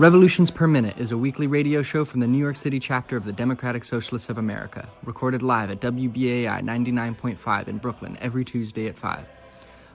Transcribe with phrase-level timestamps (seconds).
[0.00, 3.24] Revolutions Per Minute is a weekly radio show from the New York City chapter of
[3.24, 8.98] the Democratic Socialists of America, recorded live at WBAI 99.5 in Brooklyn every Tuesday at
[8.98, 9.24] 5.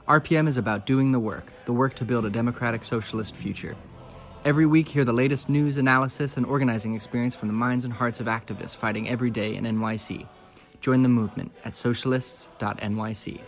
[0.08, 3.75] RPM is about doing the work, the work to build a democratic socialist future.
[4.45, 8.22] Every week, hear the latest news, analysis, and organizing experience from the minds and hearts
[8.22, 10.25] of activists fighting every day in NYC.
[10.80, 13.41] Join the movement at socialists.nyc.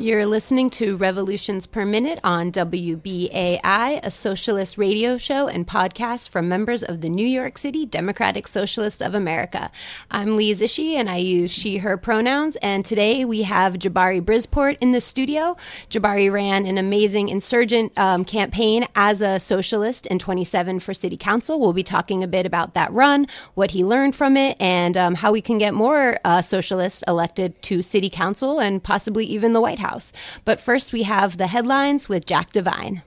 [0.00, 6.48] You're listening to Revolutions Per Minute on WBAI, a socialist radio show and podcast from
[6.48, 9.70] members of the New York City Democratic Socialist of America.
[10.10, 12.56] I'm Lee Zishi and I use she, her pronouns.
[12.62, 15.58] And today we have Jabari Brisport in the studio.
[15.90, 21.60] Jabari ran an amazing insurgent um, campaign as a socialist in 27 for city council.
[21.60, 25.16] We'll be talking a bit about that run, what he learned from it, and um,
[25.16, 29.60] how we can get more uh, socialists elected to city council and possibly even the
[29.60, 29.89] White House.
[29.90, 30.12] House.
[30.44, 33.02] But first, we have the headlines with Jack Devine.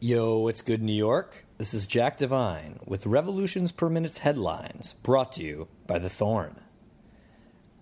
[0.00, 1.44] Yo, it's good, New York.
[1.58, 6.56] This is Jack Devine with Revolutions Per Minute's headlines, brought to you by The Thorn.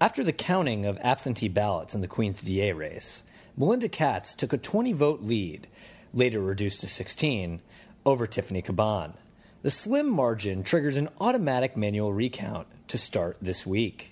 [0.01, 3.23] After the counting of absentee ballots in the Queen's DA race,
[3.57, 5.67] Melinda Katz took a 20 vote lead,
[6.15, 7.61] later reduced to 16,
[8.07, 9.15] over Tiffany Caban.
[9.63, 14.12] The slim margin triggers an automatic manual recount to start this week.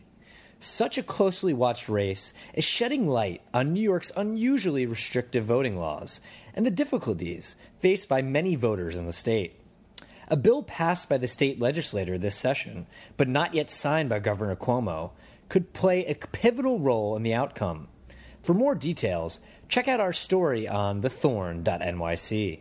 [0.63, 6.21] Such a closely watched race is shedding light on New York's unusually restrictive voting laws
[6.55, 9.59] and the difficulties faced by many voters in the state.
[10.29, 14.55] A bill passed by the state legislature this session, but not yet signed by Governor
[14.55, 15.13] Cuomo,
[15.49, 17.89] could play a pivotal role in the outcome.
[18.43, 22.61] For more details, check out our story on thethorn.nyc.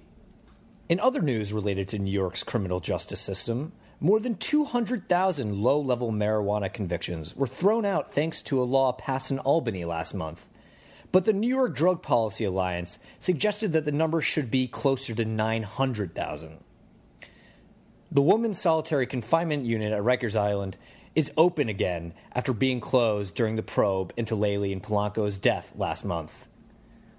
[0.87, 6.11] In other news related to New York's criminal justice system, more than 200,000 low level
[6.11, 10.47] marijuana convictions were thrown out thanks to a law passed in Albany last month.
[11.11, 15.25] But the New York Drug Policy Alliance suggested that the number should be closer to
[15.25, 16.59] 900,000.
[18.11, 20.77] The women's solitary confinement unit at Rikers Island
[21.15, 26.47] is open again after being closed during the probe into Layleen Polanco's death last month.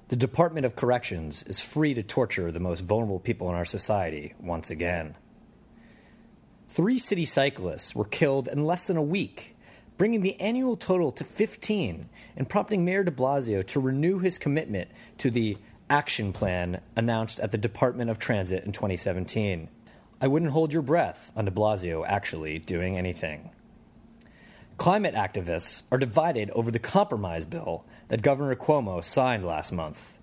[0.08, 4.34] The Department of Corrections is free to torture the most vulnerable people in our society
[4.40, 5.16] once again.
[6.80, 9.54] Three city cyclists were killed in less than a week,
[9.98, 12.08] bringing the annual total to 15
[12.38, 15.58] and prompting Mayor de Blasio to renew his commitment to the
[15.90, 19.68] action plan announced at the Department of Transit in 2017.
[20.22, 23.50] I wouldn't hold your breath on de Blasio actually doing anything.
[24.78, 30.18] Climate activists are divided over the compromise bill that Governor Cuomo signed last month.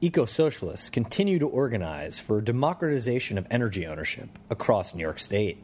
[0.00, 5.58] Eco socialists continue to organize for democratization of energy ownership across New York State.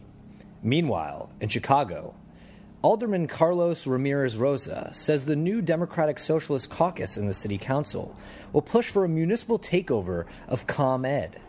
[0.63, 2.15] Meanwhile, in Chicago,
[2.83, 8.17] Alderman Carlos Ramirez Rosa says the new Democratic Socialist Caucus in the City Council
[8.53, 11.41] will push for a municipal takeover of ComEd.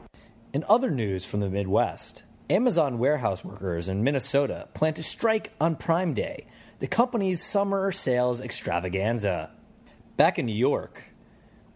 [0.53, 5.75] In other news from the Midwest, Amazon warehouse workers in Minnesota plan to strike on
[5.75, 6.45] Prime Day,
[6.80, 9.51] the company's summer sales extravaganza.
[10.18, 11.03] Back in New York,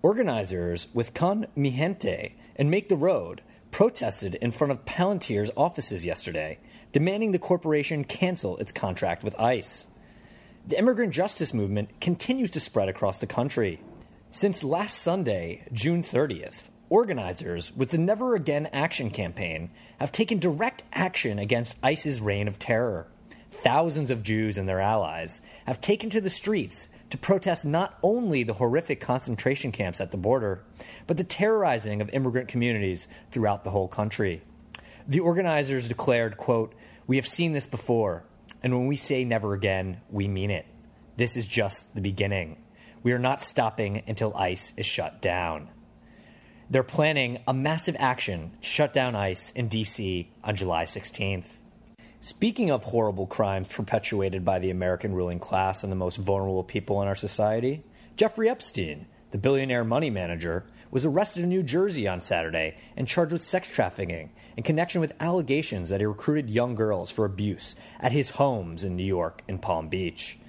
[0.01, 6.05] organizers with Con Mi Gente and Make the Road protested in front of Palantir's offices
[6.05, 6.59] yesterday
[6.91, 9.87] demanding the corporation cancel its contract with ICE.
[10.67, 13.79] The immigrant justice movement continues to spread across the country.
[14.31, 20.83] Since last Sunday, June 30th, organizers with the Never Again Action campaign have taken direct
[20.93, 23.07] action against ICE's reign of terror.
[23.49, 28.43] Thousands of Jews and their allies have taken to the streets to protest not only
[28.43, 30.63] the horrific concentration camps at the border,
[31.07, 34.41] but the terrorizing of immigrant communities throughout the whole country.
[35.09, 36.73] The organizers declared, quote,
[37.07, 38.23] We have seen this before,
[38.61, 40.65] and when we say never again, we mean it.
[41.15, 42.57] This is just the beginning.
[43.03, 45.69] We are not stopping until ICE is shut down.
[46.69, 50.29] They're planning a massive action to shut down ICE in D.C.
[50.43, 51.59] on July 16th.
[52.19, 57.01] Speaking of horrible crimes perpetuated by the American ruling class and the most vulnerable people
[57.01, 57.85] in our society,
[58.17, 63.33] Jeffrey Epstein, the billionaire money manager, was arrested in New Jersey on Saturday and charged
[63.33, 68.11] with sex trafficking in connection with allegations that he recruited young girls for abuse at
[68.11, 70.39] his homes in New York and Palm Beach.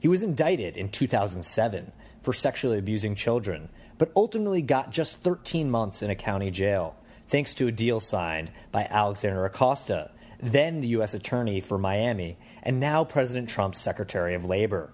[0.00, 6.02] He was indicted in 2007 for sexually abusing children, but ultimately got just 13 months
[6.02, 6.96] in a county jail,
[7.26, 10.10] thanks to a deal signed by Alexander Acosta,
[10.40, 11.14] then the U.S.
[11.14, 14.90] Attorney for Miami, and now President Trump's Secretary of Labor.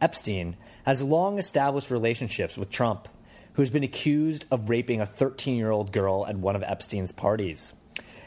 [0.00, 3.08] Epstein has long established relationships with Trump
[3.54, 7.74] who's been accused of raping a 13 year old girl at one of Epstein's parties,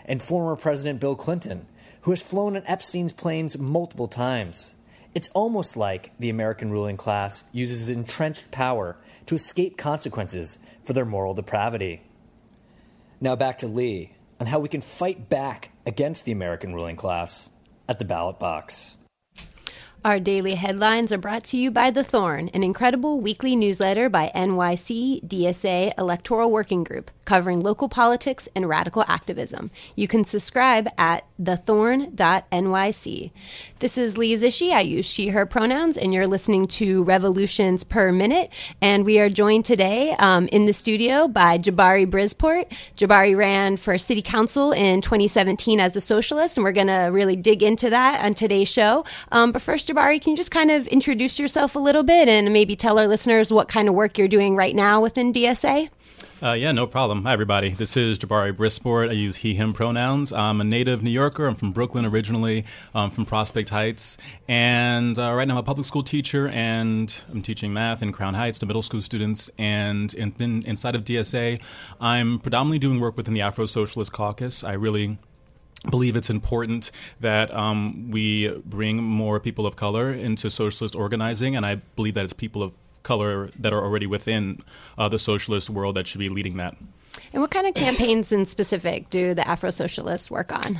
[0.06, 1.66] and former President Bill Clinton,
[2.02, 4.75] who has flown on Epstein's planes multiple times.
[5.16, 8.98] It's almost like the American ruling class uses entrenched power
[9.28, 12.02] to escape consequences for their moral depravity.
[13.22, 17.52] Now back to Lee on how we can fight back against the American ruling class
[17.88, 18.98] at the ballot box.
[20.06, 24.34] Our daily headlines are brought to you by The Thorn, an incredible weekly newsletter by
[24.36, 29.72] NYC DSA Electoral Working Group covering local politics and radical activism.
[29.96, 33.31] You can subscribe at thethorn.nyc.
[33.80, 34.72] This is Lee Zishi.
[34.72, 38.50] I use she, her pronouns, and you're listening to Revolutions Per Minute.
[38.81, 42.72] And we are joined today um, in the studio by Jabari Brisport.
[42.96, 47.36] Jabari ran for city council in 2017 as a socialist, and we're going to really
[47.36, 49.04] dig into that on today's show.
[49.31, 52.54] Um, but first, Jabari, can you just kind of introduce yourself a little bit and
[52.54, 55.90] maybe tell our listeners what kind of work you're doing right now within DSA?
[56.44, 57.24] Uh, yeah, no problem.
[57.24, 57.69] Hi, everybody.
[57.69, 59.07] This is Jabari Brisport.
[59.07, 60.34] I use he, him pronouns.
[60.34, 61.48] I'm a native New Yorker.
[61.48, 64.18] I'm from Brooklyn originally, I'm from Prospect Heights.
[64.45, 68.34] And uh, right now I'm a public school teacher and I'm teaching math in Crown
[68.34, 69.50] Heights to middle school students.
[69.57, 71.62] And in, in, inside of DSA,
[72.01, 74.66] I'm predominantly doing work within the Afro Socialist Caucus.
[74.66, 75.19] I really
[75.90, 76.92] believe it's important
[77.22, 82.25] that um, we bring more people of color into socialist organizing, and I believe that
[82.25, 84.60] it's people of color that are already within
[84.98, 86.76] uh, the socialist world that should be leading that.
[87.32, 90.80] And what kind of campaigns in specific do the Afro Socialists work on?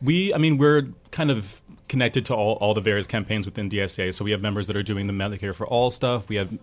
[0.00, 4.14] We, I mean, we're kind of connected to all, all the various campaigns within DSA.
[4.14, 6.28] So we have members that are doing the Medicare for All stuff.
[6.28, 6.56] We have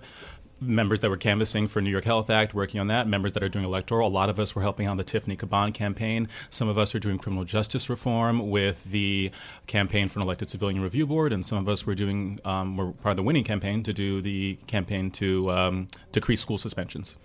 [0.60, 3.50] members that were canvassing for New York Health Act, working on that, members that are
[3.50, 4.08] doing electoral.
[4.08, 6.28] A lot of us were helping on the Tiffany Caban campaign.
[6.50, 9.32] Some of us are doing criminal justice reform with the
[9.68, 12.92] campaign for an elected civilian review board, and some of us were doing, um, were
[12.92, 17.18] part of the winning campaign to do the campaign to um, decrease school suspensions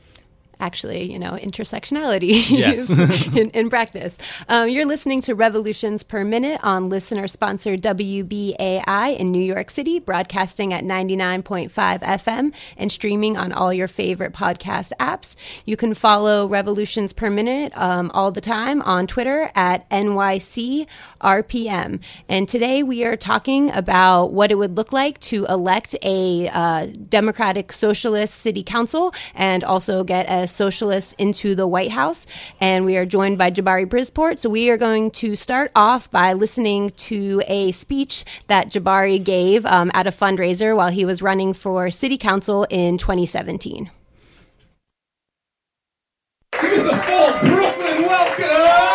[0.61, 2.91] actually, you know, intersectionality yes.
[3.37, 4.19] in, in, practice.
[4.49, 9.99] Um, you're listening to Revolutions Per Minute on listener sponsored WBAI in New York City,
[9.99, 15.35] broadcasting at 99.5 FM and streaming on all your favorite podcast apps.
[15.65, 20.89] You can follow Revolutions Per Minute um, all the time on Twitter at NYCRPM.
[22.29, 26.87] And today we are talking about what it would look like to elect a uh,
[27.09, 32.27] Democratic Socialist City Council and also get a socialist into the White House.
[32.61, 34.39] And we are joined by Jabari Brisport.
[34.39, 39.65] So we are going to start off by listening to a speech that Jabari gave
[39.67, 43.91] um, at a fundraiser while he was running for city council in 2017.
[46.61, 48.91] Give us a full Brooklyn welcome!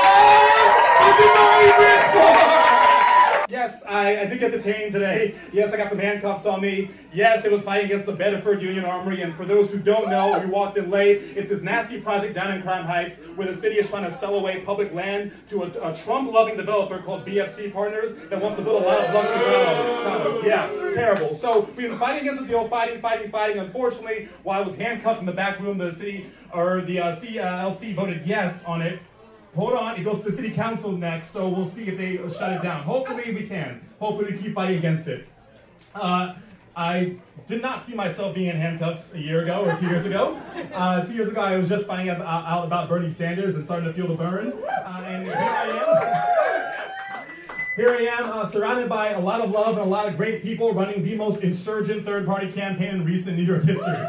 [3.48, 5.36] Yes, I, I, did get detained today.
[5.54, 6.92] Yes, I got some handcuffs on me.
[7.14, 9.22] Yes, it was fighting against the Bedford Union Armory.
[9.22, 11.22] And for those who don't know, we walked in late.
[11.36, 14.36] It's this nasty project down in Crown Heights where the city is trying to sell
[14.36, 18.84] away public land to a, a Trump-loving developer called BFC Partners that wants to build
[18.84, 20.44] a lot of luxury condos.
[20.44, 21.34] Yeah, terrible.
[21.34, 23.60] So we've been fighting against the deal, fighting, fighting, fighting.
[23.60, 27.96] Unfortunately, while I was handcuffed in the back room, the city or the uh, CLC
[27.96, 29.00] voted yes on it.
[29.56, 32.52] Hold on, it goes to the city council next, so we'll see if they shut
[32.52, 32.84] it down.
[32.84, 33.82] Hopefully we can.
[34.00, 35.28] Hopefully we keep fighting against it.
[35.94, 36.36] Uh,
[36.76, 37.16] I
[37.48, 40.38] did not see myself being in handcuffs a year ago or two years ago.
[40.74, 43.88] Uh, two years ago, I was just finding out, out, about Bernie Sanders and starting
[43.88, 44.52] to feel the burn.
[44.68, 47.26] Uh, and here I am.
[47.78, 50.44] Here I am, uh, surrounded by a lot of love and a lot of great
[50.44, 54.08] people running the most insurgent third party campaign in recent New York history.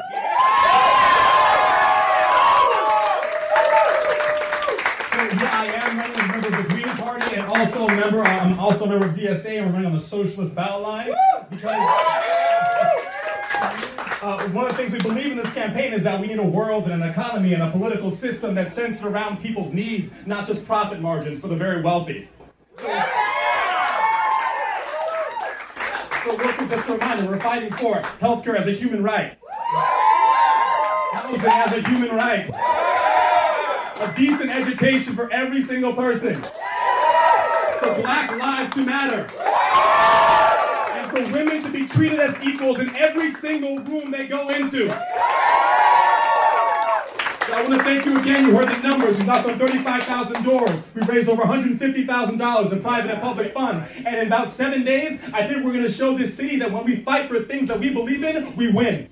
[5.37, 8.23] yeah, I am running as a member of the Green Party and also a member.
[8.23, 11.15] I'm also a member of DSA and we're running on the Socialist battle line
[11.51, 11.73] because.
[14.23, 16.43] Uh, one of the things we believe in this campaign is that we need a
[16.43, 20.67] world and an economy and a political system that's centered around people's needs, not just
[20.67, 22.29] profit margins for the very wealthy.
[22.79, 22.89] So,
[26.37, 29.39] we're, just a reminder, we're fighting for healthcare as a human right,
[31.13, 32.51] housing as a human right
[34.01, 36.43] a decent education for every single person.
[37.87, 39.29] For black lives to matter.
[40.93, 44.89] And for women to be treated as equals in every single room they go into.
[44.89, 44.93] So
[47.53, 48.47] I want to thank you again.
[48.47, 49.17] You heard the numbers.
[49.17, 50.83] We knocked on 35,000 doors.
[50.97, 53.89] We raised over $150,000 in private and public funds.
[54.05, 56.85] And in about seven days, I think we're going to show this city that when
[56.85, 59.09] we fight for things that we believe in, we win.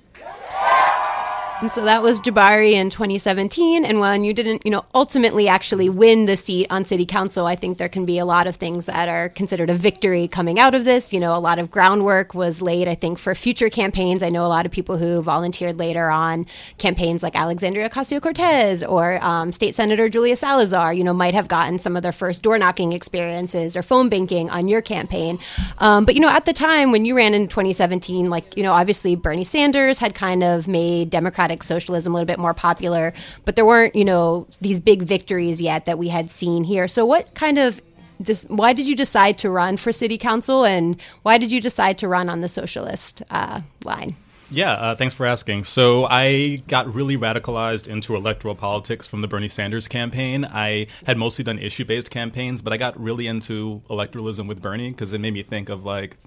[1.61, 3.85] And so that was Jabari in 2017.
[3.85, 7.55] And when you didn't, you know, ultimately actually win the seat on city council, I
[7.55, 10.75] think there can be a lot of things that are considered a victory coming out
[10.75, 11.13] of this.
[11.13, 14.21] You know, a lot of groundwork was laid, I think, for future campaigns.
[14.21, 16.45] I know a lot of people who volunteered later on
[16.77, 21.47] campaigns like Alexandria Ocasio Cortez or um, State Senator Julia Salazar, you know, might have
[21.47, 25.39] gotten some of their first door knocking experiences or phone banking on your campaign.
[25.77, 28.73] Um, but, you know, at the time when you ran in 2017, like, you know,
[28.73, 31.09] obviously Bernie Sanders had kind of made
[31.45, 33.13] Democratic socialism a little bit more popular,
[33.45, 36.87] but there weren't, you know, these big victories yet that we had seen here.
[36.87, 37.81] So, what kind of
[38.21, 41.97] just why did you decide to run for city council, and why did you decide
[41.99, 44.15] to run on the socialist uh, line?
[44.49, 45.63] Yeah, uh, thanks for asking.
[45.63, 50.45] So I got really radicalized into electoral politics from the Bernie Sanders campaign.
[50.45, 54.91] I had mostly done issue based campaigns, but I got really into electoralism with Bernie
[54.91, 56.17] because it made me think of like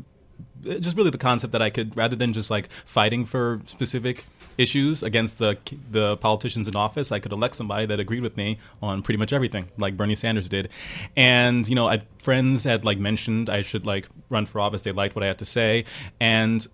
[0.63, 4.25] just really the concept that I could, rather than just like fighting for specific
[4.59, 5.57] issues against the
[5.91, 9.33] the politicians in office, I could elect somebody that agreed with me on pretty much
[9.33, 10.69] everything, like Bernie Sanders did.
[11.17, 14.83] And you know, I, friends had like mentioned I should like run for office.
[14.83, 15.85] They liked what I had to say,
[16.21, 16.67] and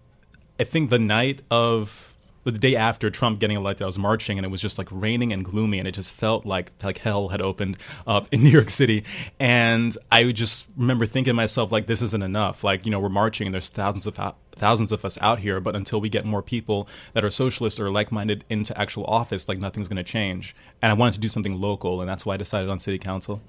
[0.59, 2.14] I think the night of
[2.53, 5.33] the day after Trump getting elected, I was marching and it was just like raining
[5.33, 8.71] and gloomy, and it just felt like like hell had opened up in New York
[8.71, 9.05] City.
[9.41, 12.63] And I just remember thinking to myself, like, this isn't enough.
[12.63, 14.19] Like, you know, we're marching and there's thousands of
[14.57, 17.91] thousands of us out here, but until we get more people that are socialists or
[17.91, 20.55] like minded into actual office, like nothing's going to change.
[20.81, 23.41] And I wanted to do something local, and that's why I decided on city council.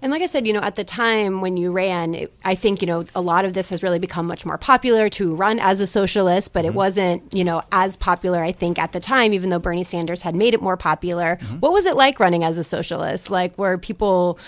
[0.00, 2.86] And like I said, you know, at the time when you ran, I think, you
[2.86, 5.86] know, a lot of this has really become much more popular to run as a
[5.86, 6.68] socialist, but mm-hmm.
[6.68, 10.22] it wasn't, you know, as popular, I think, at the time, even though Bernie Sanders
[10.22, 11.36] had made it more popular.
[11.36, 11.56] Mm-hmm.
[11.56, 13.30] What was it like running as a socialist?
[13.30, 14.38] Like, were people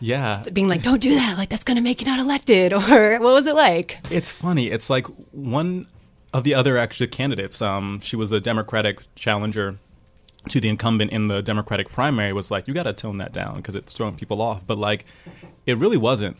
[0.00, 3.18] yeah being like don't do that like that's going to make you not elected or
[3.18, 5.86] what was it like it's funny it's like one
[6.32, 9.76] of the other actual candidates um, she was a democratic challenger
[10.48, 13.56] to the incumbent in the Democratic primary was like, you got to tone that down
[13.56, 14.66] because it's throwing people off.
[14.66, 15.04] But like,
[15.66, 16.36] it really wasn't.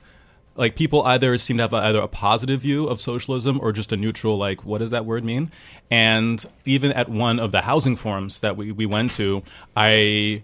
[0.56, 3.92] Like people either seem to have a, either a positive view of socialism or just
[3.92, 5.52] a neutral, like, what does that word mean?
[5.90, 9.44] And even at one of the housing forums that we, we went to,
[9.76, 10.42] I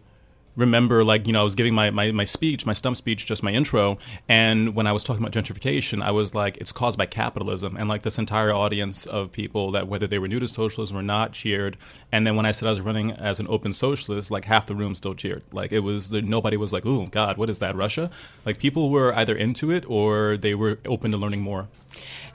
[0.57, 3.43] remember like you know i was giving my, my, my speech my stump speech just
[3.43, 7.07] my intro and when i was talking about gentrification i was like it's caused by
[7.07, 10.97] capitalism and like this entire audience of people that whether they were new to socialism
[10.97, 11.77] or not cheered.
[12.13, 14.75] And then when i said i was running as an open socialist like half the
[14.75, 15.43] room still cheered.
[15.53, 18.11] Like it was nobody was like oh god what is that russia?
[18.45, 21.69] Like people were either into it or they were open to learning more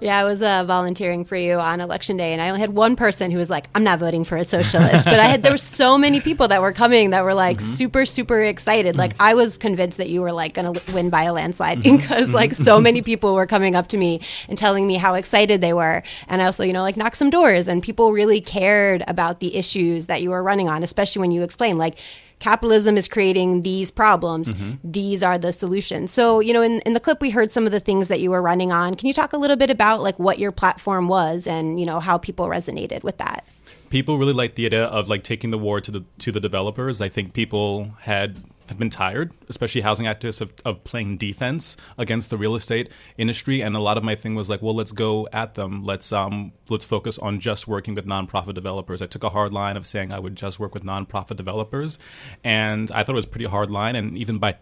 [0.01, 2.95] yeah, I was uh, volunteering for you on election day, and I only had one
[2.95, 5.57] person who was like, "I'm not voting for a socialist." but I had there were
[5.57, 7.65] so many people that were coming that were like mm-hmm.
[7.65, 8.95] super super excited.
[8.95, 11.97] Like I was convinced that you were like going to win by a landslide mm-hmm.
[11.97, 12.35] because mm-hmm.
[12.35, 15.73] like so many people were coming up to me and telling me how excited they
[15.73, 19.39] were, and I also you know like knocked some doors, and people really cared about
[19.39, 21.97] the issues that you were running on, especially when you explained like
[22.39, 24.53] capitalism is creating these problems.
[24.53, 24.91] Mm-hmm.
[24.91, 26.11] These are the solutions.
[26.11, 28.31] So, you know, in, in the clip, we heard some of the things that you
[28.31, 28.95] were running on.
[28.95, 31.99] Can you talk a little bit about like what your platform was and, you know,
[31.99, 33.45] how people resonated with that?
[33.89, 37.01] People really liked the idea of like taking the war to the to the developers.
[37.01, 38.37] I think people had
[38.69, 43.61] have been tired, especially housing activists, of, of playing defense against the real estate industry.
[43.61, 45.83] And a lot of my thing was like, well, let's go at them.
[45.83, 49.01] Let's um, let's focus on just working with nonprofit developers.
[49.01, 51.99] I took a hard line of saying I would just work with nonprofit developers,
[52.43, 53.95] and I thought it was pretty hard line.
[53.95, 54.55] And even by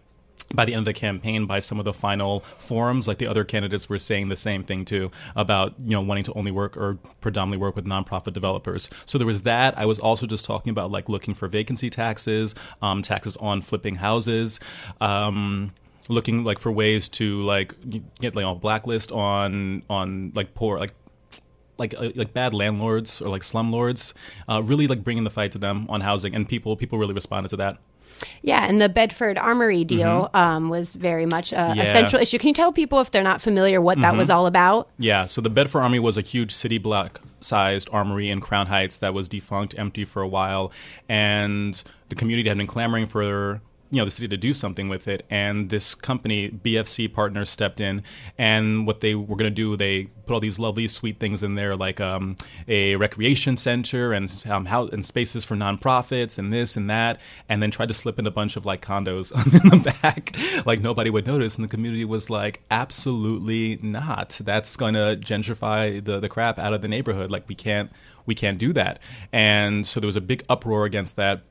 [0.54, 3.44] by the end of the campaign, by some of the final forums, like the other
[3.44, 6.98] candidates were saying the same thing too about you know wanting to only work or
[7.20, 8.88] predominantly work with nonprofit developers.
[9.06, 9.78] So there was that.
[9.78, 13.96] I was also just talking about like looking for vacancy taxes, um, taxes on flipping
[13.96, 14.60] houses.
[15.00, 15.72] Um,
[16.10, 17.74] looking like for ways to like
[18.18, 20.92] get like a blacklist on on like poor like
[21.78, 24.12] like uh, like bad landlords or like slumlords,
[24.48, 27.50] uh, really like bringing the fight to them on housing, and people people really responded
[27.50, 27.78] to that.
[28.42, 30.36] Yeah, and the Bedford Armory deal mm-hmm.
[30.36, 31.82] um, was very much a, yeah.
[31.82, 32.38] a, central issue.
[32.38, 34.02] Can you tell people if they're not familiar what mm-hmm.
[34.02, 34.88] that was all about?
[34.98, 38.96] Yeah, so the Bedford Armory was a huge city block sized armory in Crown Heights
[38.98, 40.72] that was defunct, empty for a while,
[41.08, 43.60] and the community had been clamoring for
[43.90, 45.24] you know the city to do something with it.
[45.30, 48.02] And this company bfc partners stepped in.
[48.36, 51.54] And what they were going to do they put all these lovely sweet things in
[51.54, 56.76] there like um, a recreation center and um, how and spaces for nonprofits and this
[56.76, 57.20] and that.
[57.48, 59.32] And then tried to slip in a bunch of like condos
[59.72, 61.56] in the back like nobody would notice.
[61.56, 64.40] And the community was like absolutely not.
[64.42, 67.30] That's going to gentrify the, the crap out of the neighborhood.
[67.30, 67.90] Like we can't
[68.26, 69.00] we can't do that.
[69.32, 71.42] And so there was a big uproar against that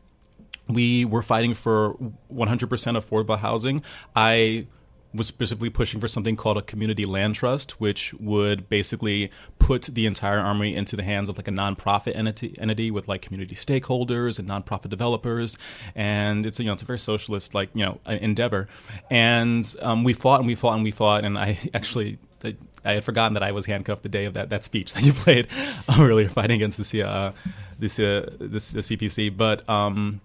[0.67, 1.95] we were fighting for
[2.31, 3.83] 100% affordable housing.
[4.15, 4.67] I
[5.13, 10.05] was specifically pushing for something called a community land trust, which would basically put the
[10.05, 14.39] entire armory into the hands of like a nonprofit entity, entity with like community stakeholders
[14.39, 15.57] and nonprofit developers,
[15.95, 18.67] and it's a, you know it's a very socialist like you know endeavor,
[19.09, 22.19] and um, we fought and we fought and we fought, and I actually.
[22.43, 22.55] I,
[22.85, 25.11] I had forgotten that I was handcuffed the day of that, that speech that you
[25.11, 25.47] played
[25.99, 27.31] earlier, fighting against the uh,
[27.79, 29.35] this uh, uh, CPC.
[29.35, 30.21] But um,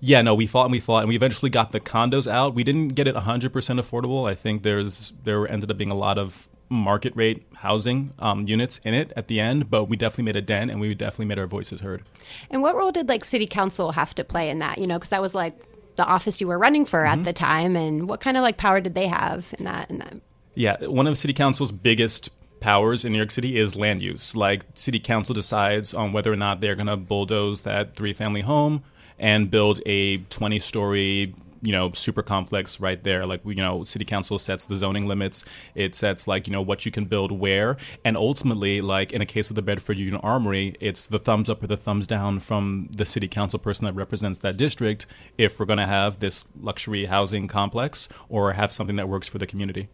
[0.00, 2.54] yeah, no, we fought and we fought, and we eventually got the condos out.
[2.54, 4.28] We didn't get it 100% affordable.
[4.28, 8.80] I think there's there ended up being a lot of market rate housing um, units
[8.84, 11.38] in it at the end, but we definitely made a dent, and we definitely made
[11.38, 12.02] our voices heard.
[12.50, 14.78] And what role did like city council have to play in that?
[14.78, 15.54] You know, because that was like
[15.96, 17.20] the office you were running for mm-hmm.
[17.20, 19.90] at the time, and what kind of like power did they have in that?
[19.90, 20.16] In that?
[20.54, 24.34] Yeah, one of city council's biggest powers in New York City is land use.
[24.34, 28.40] Like, city council decides on whether or not they're going to bulldoze that three family
[28.40, 28.84] home
[29.18, 33.26] and build a 20 story you know super complex right there.
[33.26, 35.44] Like you know city council sets the zoning limits.
[35.74, 37.76] It sets like you know what you can build where.
[38.04, 41.62] And ultimately like in a case of the bedford union armory it's the thumbs up
[41.62, 45.06] or the thumbs down from the city council person that represents that district
[45.38, 49.38] if we're going to have this luxury housing complex or have something that works for
[49.38, 49.88] the community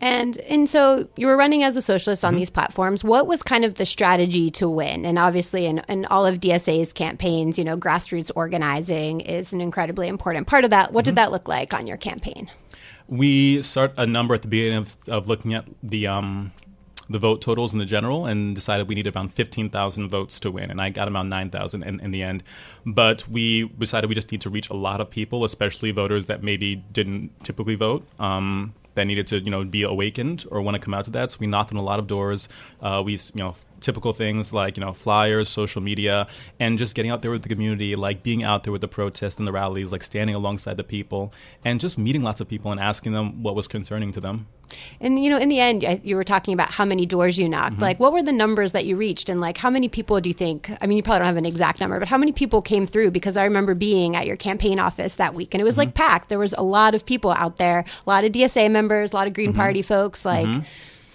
[0.00, 2.38] and and so you were running as a socialist on mm-hmm.
[2.38, 3.02] these platforms.
[3.02, 5.04] What was kind of the strategy to win?
[5.04, 10.08] And obviously, in, in all of DSA's campaigns, you know, grassroots organizing is an incredibly
[10.08, 10.92] important part of that.
[10.92, 11.10] What mm-hmm.
[11.10, 12.50] did that look like on your campaign?
[13.08, 16.52] We start a number at the beginning of, of looking at the um,
[17.10, 20.70] the vote totals in the general and decided we needed around 15,000 votes to win.
[20.70, 22.42] And I got around 9,000 in, in the end.
[22.84, 26.42] But we decided we just need to reach a lot of people, especially voters that
[26.42, 28.06] maybe didn't typically vote.
[28.20, 31.30] Um, that needed to you know be awakened or want to come out to that.
[31.30, 32.48] So we knocked on a lot of doors.
[32.82, 36.26] Uh, we you know typical things like you know flyers, social media,
[36.58, 39.38] and just getting out there with the community, like being out there with the protests
[39.38, 41.32] and the rallies, like standing alongside the people,
[41.64, 44.46] and just meeting lots of people and asking them what was concerning to them.
[45.00, 47.74] And you know, in the end, you were talking about how many doors you knocked.
[47.74, 47.82] Mm-hmm.
[47.82, 50.34] Like, what were the numbers that you reached, and like, how many people do you
[50.34, 50.70] think?
[50.80, 53.10] I mean, you probably don't have an exact number, but how many people came through?
[53.10, 55.80] Because I remember being at your campaign office that week, and it was mm-hmm.
[55.88, 56.28] like packed.
[56.28, 59.26] There was a lot of people out there, a lot of DSA members, a lot
[59.26, 59.58] of Green mm-hmm.
[59.58, 60.46] Party folks, like.
[60.46, 60.60] Mm-hmm.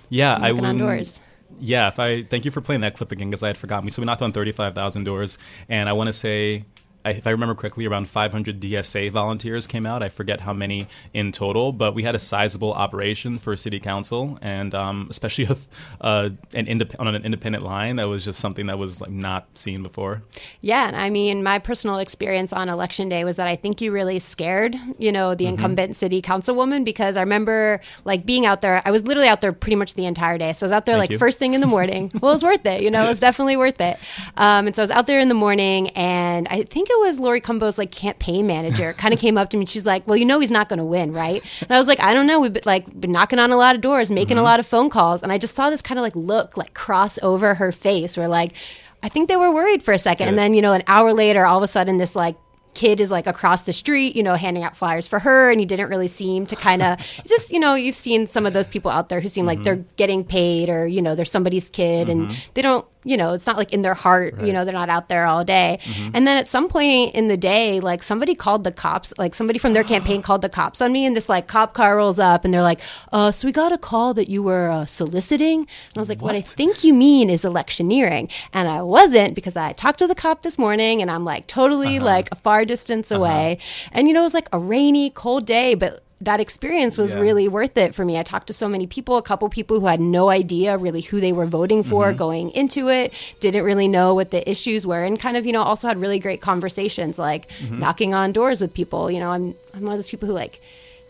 [0.10, 1.22] Yeah, I doors
[1.60, 3.90] yeah, if I thank you for playing that clip again because I had forgotten.
[3.90, 5.38] So we knocked on thirty five thousand doors,
[5.70, 6.66] and I want to say
[7.06, 10.02] if I remember correctly, around 500 DSA volunteers came out.
[10.02, 14.40] I forget how many in total, but we had a sizable operation for city council,
[14.42, 15.68] and um, especially with,
[16.02, 19.58] uh, an indep- on an independent line, that was just something that was like not
[19.58, 20.24] seen before.
[20.62, 23.92] Yeah, and I mean, my personal experience on election day was that I think you
[23.92, 25.56] really scared, you know, the mm-hmm.
[25.56, 28.82] incumbent city councilwoman because I remember like being out there.
[28.86, 30.96] I was literally out there pretty much the entire day, so I was out there
[30.96, 31.18] Thank like you.
[31.18, 32.12] first thing in the morning.
[32.22, 33.98] well, it was worth it, you know, it was definitely worth it.
[34.38, 37.20] Um, and so I was out there in the morning, and I think it was
[37.20, 39.66] Laurie Cumbo's like campaign manager kind of came up to me.
[39.66, 42.02] She's like, "Well, you know he's not going to win, right?" And I was like,
[42.02, 42.40] "I don't know.
[42.40, 44.40] We've been, like been knocking on a lot of doors, making mm-hmm.
[44.40, 46.74] a lot of phone calls, and I just saw this kind of like look like
[46.74, 48.54] cross over her face, where like."
[49.06, 50.30] I think they were worried for a second.
[50.30, 52.38] And then, you know, an hour later, all of a sudden, this like
[52.74, 55.66] kid is like across the street, you know, handing out flyers for her, and he
[55.66, 58.92] didn't really seem to kind of just, you know, you've seen some of those people
[58.92, 59.58] out there who seem mm-hmm.
[59.58, 62.30] like they're getting paid or, you know, they're somebody's kid mm-hmm.
[62.30, 64.46] and they don't you know, it's not like in their heart, right.
[64.46, 65.80] you know, they're not out there all day.
[65.84, 66.12] Mm-hmm.
[66.14, 69.60] And then at some point in the day, like somebody called the cops, like somebody
[69.60, 72.46] from their campaign called the cops on me, and this like cop car rolls up
[72.46, 72.80] and they're like,
[73.12, 75.62] uh, so we got a call that you were uh, soliciting.
[75.62, 76.34] And I was like, what?
[76.34, 78.30] what I think you mean is electioneering.
[78.54, 81.98] And I wasn't because I talked to the cop this morning and I'm like totally
[81.98, 82.06] uh-huh.
[82.06, 83.22] like a far distance uh-huh.
[83.22, 83.58] away.
[83.92, 87.20] And, you know, it was like a rainy, cold day, but that experience was yeah.
[87.20, 88.18] really worth it for me.
[88.18, 91.20] I talked to so many people, a couple people who had no idea really who
[91.20, 92.18] they were voting for mm-hmm.
[92.18, 95.64] going into it, didn't really know what the issues were, and kind of, you know,
[95.64, 97.80] also had really great conversations like mm-hmm.
[97.80, 99.12] knocking on doors with people.
[99.12, 100.62] You know, I'm, I'm one of those people who like,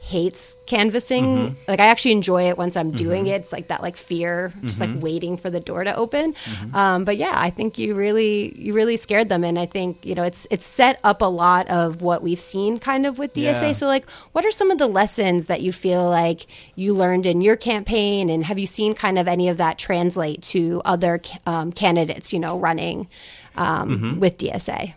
[0.03, 1.23] hates canvassing.
[1.23, 1.53] Mm-hmm.
[1.65, 3.35] Like I actually enjoy it once I'm doing mm-hmm.
[3.35, 3.41] it.
[3.43, 4.95] It's like that like fear, just mm-hmm.
[4.95, 6.33] like waiting for the door to open.
[6.33, 6.75] Mm-hmm.
[6.75, 10.13] Um, but yeah, I think you really you really scared them, and I think you
[10.13, 13.61] know it's it's set up a lot of what we've seen kind of with DSA.
[13.61, 13.71] Yeah.
[13.71, 17.39] So like, what are some of the lessons that you feel like you learned in
[17.39, 21.71] your campaign, and have you seen kind of any of that translate to other um,
[21.71, 22.33] candidates?
[22.33, 23.07] You know, running
[23.55, 24.19] um, mm-hmm.
[24.19, 24.95] with DSA.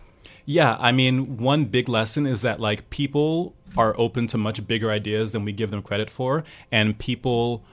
[0.49, 4.91] Yeah, I mean, one big lesson is that like people are open to much bigger
[4.91, 7.63] ideas than we give them credit for, and people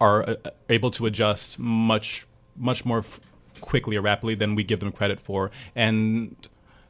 [0.00, 0.36] are uh,
[0.68, 3.20] able to adjust much much more f-
[3.60, 5.50] quickly or rapidly than we give them credit for.
[5.76, 6.34] And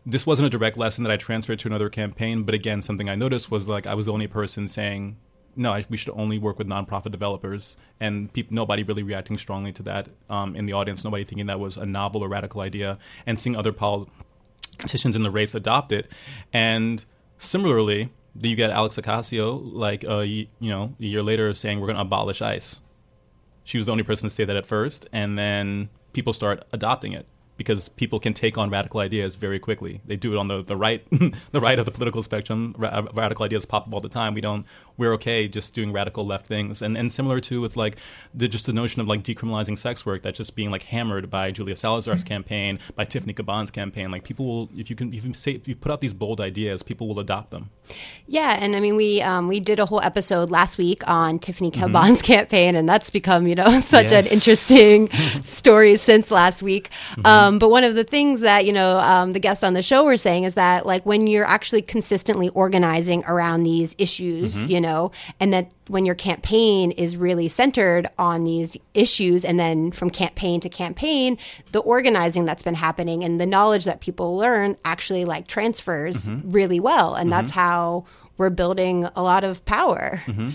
[0.06, 3.14] this wasn't a direct lesson that I transferred to another campaign, but again, something I
[3.14, 5.16] noticed was like I was the only person saying
[5.58, 9.82] no, I, we should only work with nonprofit developers, and nobody really reacting strongly to
[9.82, 11.04] that um, in the audience.
[11.04, 15.32] Nobody thinking that was a novel or radical idea, and seeing other politicians in the
[15.32, 16.10] race adopt it.
[16.52, 17.04] And
[17.38, 21.80] similarly, then you get Alex Ocasio, like uh, you, you know, a year later saying
[21.80, 22.80] we're going to abolish ICE.
[23.64, 27.12] She was the only person to say that at first, and then people start adopting
[27.12, 27.26] it
[27.58, 30.00] because people can take on radical ideas very quickly.
[30.06, 31.04] They do it on the, the right
[31.50, 32.74] the right of the political spectrum.
[32.78, 34.32] Ra- radical ideas pop up all the time.
[34.32, 34.64] We don't
[34.96, 36.80] we're okay just doing radical left things.
[36.80, 37.96] And and similar to with like
[38.32, 41.50] the just the notion of like decriminalizing sex work that's just being like hammered by
[41.50, 44.10] Julia Salazar's campaign, by Tiffany Caban's campaign.
[44.10, 46.40] Like people will if you can if you say if you put out these bold
[46.40, 47.70] ideas, people will adopt them.
[48.28, 51.72] Yeah, and I mean we um, we did a whole episode last week on Tiffany
[51.72, 52.32] Caban's mm-hmm.
[52.34, 54.26] campaign, and that's become you know such yes.
[54.26, 55.08] an interesting
[55.42, 56.90] story since last week.
[57.12, 57.26] Mm-hmm.
[57.26, 59.82] Um, um, but one of the things that you know um, the guests on the
[59.82, 64.70] show were saying is that like when you're actually consistently organizing around these issues, mm-hmm.
[64.70, 69.90] you know, and that when your campaign is really centered on these issues, and then
[69.90, 71.38] from campaign to campaign,
[71.72, 76.50] the organizing that's been happening and the knowledge that people learn actually like transfers mm-hmm.
[76.50, 77.60] really well, and that's mm-hmm.
[77.60, 78.04] how
[78.36, 80.22] we're building a lot of power.
[80.26, 80.50] Mm-hmm.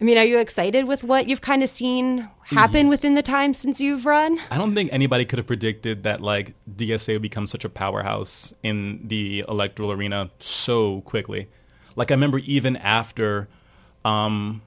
[0.00, 3.54] I mean, are you excited with what you've kind of seen happen within the time
[3.54, 4.38] since you've run?
[4.50, 8.52] I don't think anybody could have predicted that like DSA would become such a powerhouse
[8.62, 11.48] in the electoral arena so quickly.
[11.96, 13.48] Like I remember even after
[14.04, 14.60] um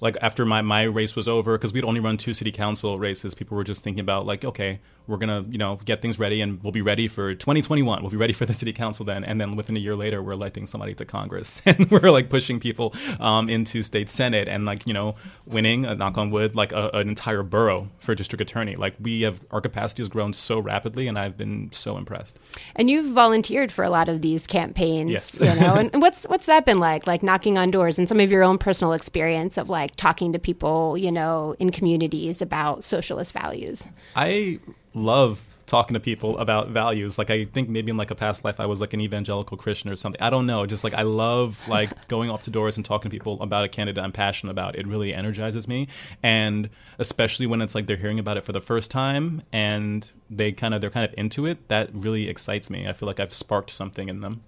[0.00, 3.34] like after my, my race was over because we'd only run two city council races
[3.34, 6.62] people were just thinking about like okay we're gonna you know get things ready and
[6.62, 9.24] we'll be ready for 2021 we'll be ready for the city council then.
[9.24, 11.62] And then within a year later we're electing somebody to congress.
[11.74, 15.94] And we're like pushing people um, into state senate and like you know winning a
[15.94, 18.76] knock on wood like a, an entire borough for district attorney.
[18.76, 22.38] Like we have our capacity has grown so rapidly and i've been so impressed.
[22.76, 25.38] And you've volunteered for a lot of these campaigns yes.
[25.40, 28.20] you know and, and what's what's that been like like knocking on doors and some
[28.20, 32.84] of your own personal experience of like talking to people you know in communities about
[32.84, 33.88] socialist values?
[34.14, 34.60] I
[34.94, 37.18] love talking to people about values.
[37.18, 39.90] Like I think maybe in like a past life I was like an evangelical Christian
[39.90, 40.20] or something.
[40.20, 40.66] I don't know.
[40.66, 43.68] Just like I love like going up to doors and talking to people about a
[43.68, 44.76] candidate I'm passionate about.
[44.76, 45.88] It really energizes me.
[46.22, 50.52] And especially when it's like they're hearing about it for the first time and they
[50.52, 52.86] kind of they're kind of into it, that really excites me.
[52.86, 54.42] I feel like I've sparked something in them.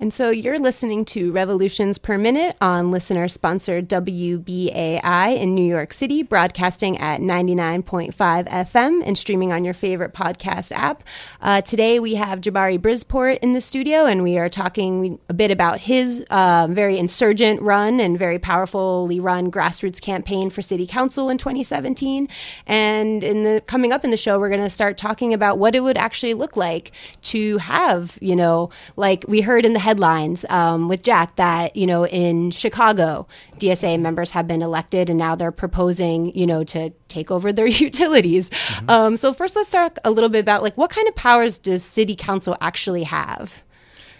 [0.00, 5.92] And so you're listening to Revolutions Per Minute on listener sponsored WBAI in New York
[5.92, 8.12] City, broadcasting at 99.5
[8.48, 11.04] FM and streaming on your favorite podcast app.
[11.40, 15.50] Uh, today we have Jabari Brisport in the studio, and we are talking a bit
[15.50, 21.28] about his uh, very insurgent run and very powerfully run grassroots campaign for city council
[21.28, 22.28] in 2017.
[22.66, 25.74] And in the coming up in the show, we're going to start talking about what
[25.74, 30.44] it would actually look like to have, you know, like we heard in the headlines
[30.48, 33.26] um, with Jack that you know in Chicago,
[33.58, 37.66] DSA members have been elected, and now they're proposing you know to take over their
[37.88, 38.50] utilities.
[38.50, 38.90] Mm-hmm.
[38.90, 41.82] Um, so first, let's talk a little bit about like what kind of powers does
[41.82, 43.62] City Council actually have?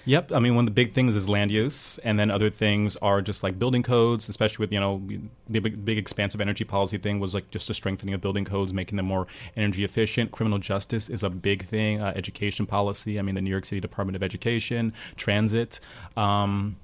[0.04, 0.32] Yep.
[0.32, 3.22] I mean, one of the big things is land use, and then other things are
[3.22, 5.02] just like building codes, especially with you know
[5.48, 8.72] the big, big expansive energy policy thing was like just a strengthening of building codes,
[8.72, 10.32] making them more energy efficient.
[10.32, 12.00] Criminal justice is a big thing.
[12.00, 13.18] Uh, education policy.
[13.18, 15.78] I mean, the New York City Department of Education, transit.
[16.16, 16.76] Um,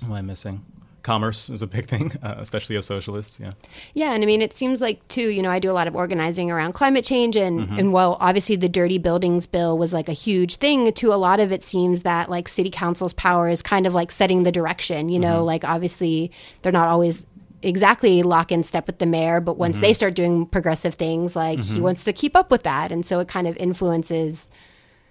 [0.00, 0.64] what am I missing?
[1.02, 3.40] Commerce is a big thing, uh, especially as socialists.
[3.40, 3.52] Yeah.
[3.94, 5.28] Yeah, and I mean, it seems like too.
[5.28, 7.78] You know, I do a lot of organizing around climate change, and mm-hmm.
[7.78, 11.40] and while obviously the dirty buildings bill was like a huge thing, to a lot
[11.40, 15.08] of it seems that like city council's power is kind of like setting the direction.
[15.08, 15.46] You know, mm-hmm.
[15.46, 16.30] like obviously
[16.62, 17.26] they're not always
[17.62, 19.82] exactly lock in step with the mayor, but once mm-hmm.
[19.82, 21.82] they start doing progressive things, like he mm-hmm.
[21.82, 24.50] wants to keep up with that, and so it kind of influences.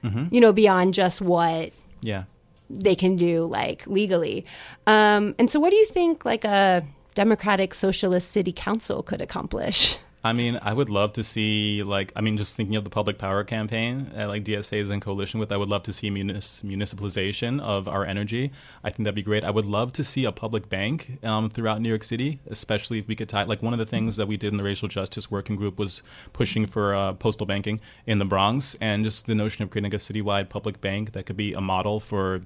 [0.03, 0.33] Mm-hmm.
[0.33, 1.71] You know, beyond just what
[2.01, 2.23] yeah
[2.69, 4.45] they can do like legally.
[4.87, 9.97] Um, and so, what do you think like a democratic socialist city council could accomplish?
[10.21, 13.17] I mean, I would love to see, like, I mean, just thinking of the public
[13.17, 16.61] power campaign, that like DSA is in coalition with, I would love to see munis-
[16.61, 18.51] municipalization of our energy.
[18.83, 19.45] I think that'd be great.
[19.45, 23.07] I would love to see a public bank um, throughout New York City, especially if
[23.07, 25.31] we could tie, like, one of the things that we did in the racial justice
[25.31, 26.03] working group was
[26.33, 29.97] pushing for uh, postal banking in the Bronx, and just the notion of creating a
[29.97, 32.41] citywide public bank that could be a model for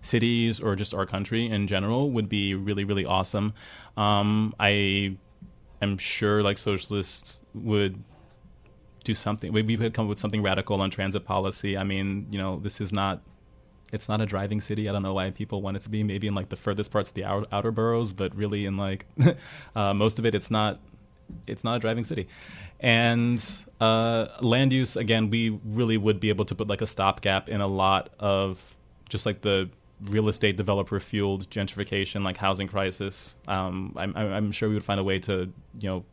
[0.00, 3.52] cities or just our country in general would be really really awesome.
[3.98, 5.18] Um, I
[5.80, 8.02] am sure like socialists would
[9.04, 9.52] do something.
[9.52, 11.76] We could come up with something radical on transit policy.
[11.76, 13.22] I mean, you know, this is not.
[13.92, 14.88] It's not a driving city.
[14.88, 16.04] I don't know why people want it to be.
[16.04, 19.06] Maybe in like the furthest parts of the outer, outer boroughs, but really in like
[19.74, 20.80] uh, most of it, it's not.
[21.46, 22.26] It's not a driving city,
[22.80, 23.40] and
[23.80, 25.30] uh, land use again.
[25.30, 28.76] We really would be able to put like a stopgap in a lot of
[29.08, 29.70] just like the
[30.02, 33.36] real estate developer fueled gentrification, like housing crisis.
[33.46, 36.04] Um, I'm, I'm sure we would find a way to, you know,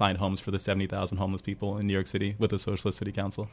[0.00, 3.12] find homes for the 70,000 homeless people in New York City with a socialist city
[3.12, 3.50] council.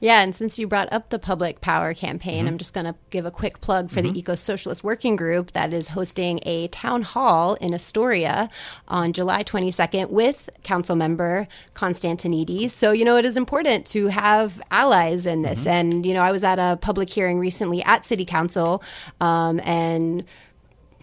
[0.00, 2.48] Yeah, and since you brought up the Public Power campaign, mm-hmm.
[2.48, 4.12] I'm just going to give a quick plug for mm-hmm.
[4.12, 8.50] the Eco Socialist Working Group that is hosting a town hall in Astoria
[8.88, 12.70] on July 22nd with council member Constantinides.
[12.70, 15.60] So, you know, it is important to have allies in this.
[15.60, 15.70] Mm-hmm.
[15.70, 18.82] And, you know, I was at a public hearing recently at City Council
[19.20, 20.24] um, and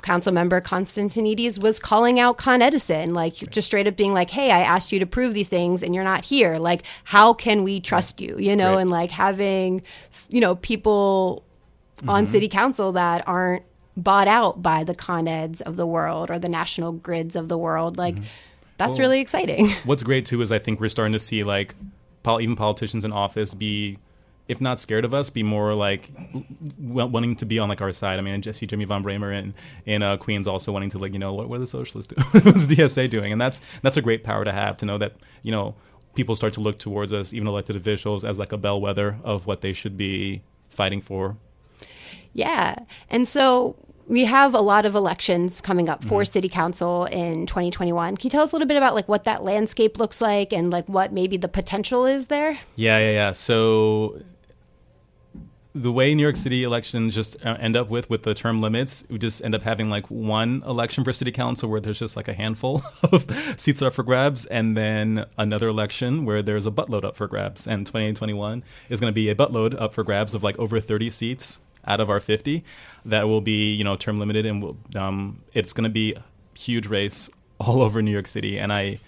[0.02, 4.52] council member Constantinides was calling out Con Edison, like just straight up being like, "Hey,
[4.52, 6.58] I asked you to prove these things, and you're not here.
[6.58, 8.82] Like, how can we trust you?" You know, right.
[8.82, 9.82] and like having,
[10.30, 11.44] you know, people
[11.98, 12.10] mm-hmm.
[12.10, 13.64] on city council that aren't
[13.98, 17.58] bought out by the Con Eds of the world or the national grids of the
[17.58, 18.16] world, like.
[18.16, 18.26] Mm-hmm.
[18.78, 19.70] That's well, really exciting.
[19.84, 21.76] What's great too is I think we're starting to see like
[22.28, 24.00] even politicians in office be
[24.52, 26.12] if not scared of us, be more like
[26.78, 28.20] wanting to be on like our side.
[28.20, 29.54] I mean, I see Jimmy Van Bramer and
[29.86, 32.28] in uh, Queens also wanting to like you know what are the socialists doing?
[32.44, 33.32] What's DSA doing?
[33.32, 35.74] And that's that's a great power to have to know that you know
[36.16, 39.62] people start to look towards us, even elected officials, as like a bellwether of what
[39.62, 41.38] they should be fighting for.
[42.34, 42.76] Yeah,
[43.10, 46.32] and so we have a lot of elections coming up for mm-hmm.
[46.32, 49.44] city council in 2021 can you tell us a little bit about like what that
[49.44, 54.20] landscape looks like and like what maybe the potential is there yeah yeah yeah so
[55.74, 59.06] the way New York City elections just uh, end up with with the term limits,
[59.10, 62.28] we just end up having like one election for city council where there's just like
[62.28, 62.82] a handful
[63.12, 67.28] of seats up for grabs, and then another election where there's a buttload up for
[67.28, 67.68] grabs.
[67.68, 71.10] And 2021 is going to be a buttload up for grabs of like over 30
[71.10, 72.64] seats out of our 50
[73.06, 76.24] that will be you know term limited, and will, um, it's going to be a
[76.58, 77.30] huge race
[77.60, 78.60] all over New York City.
[78.60, 79.00] And I,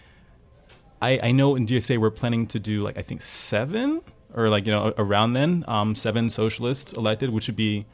[1.02, 4.02] I, I know in DSA we're planning to do like I think seven
[4.34, 7.86] or like you know around then, um, seven socialists elected, which would be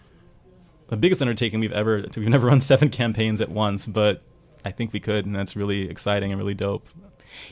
[0.88, 2.06] the biggest undertaking we've ever.
[2.16, 4.22] We've never run seven campaigns at once, but
[4.66, 6.88] I think we could, and that's really exciting and really dope.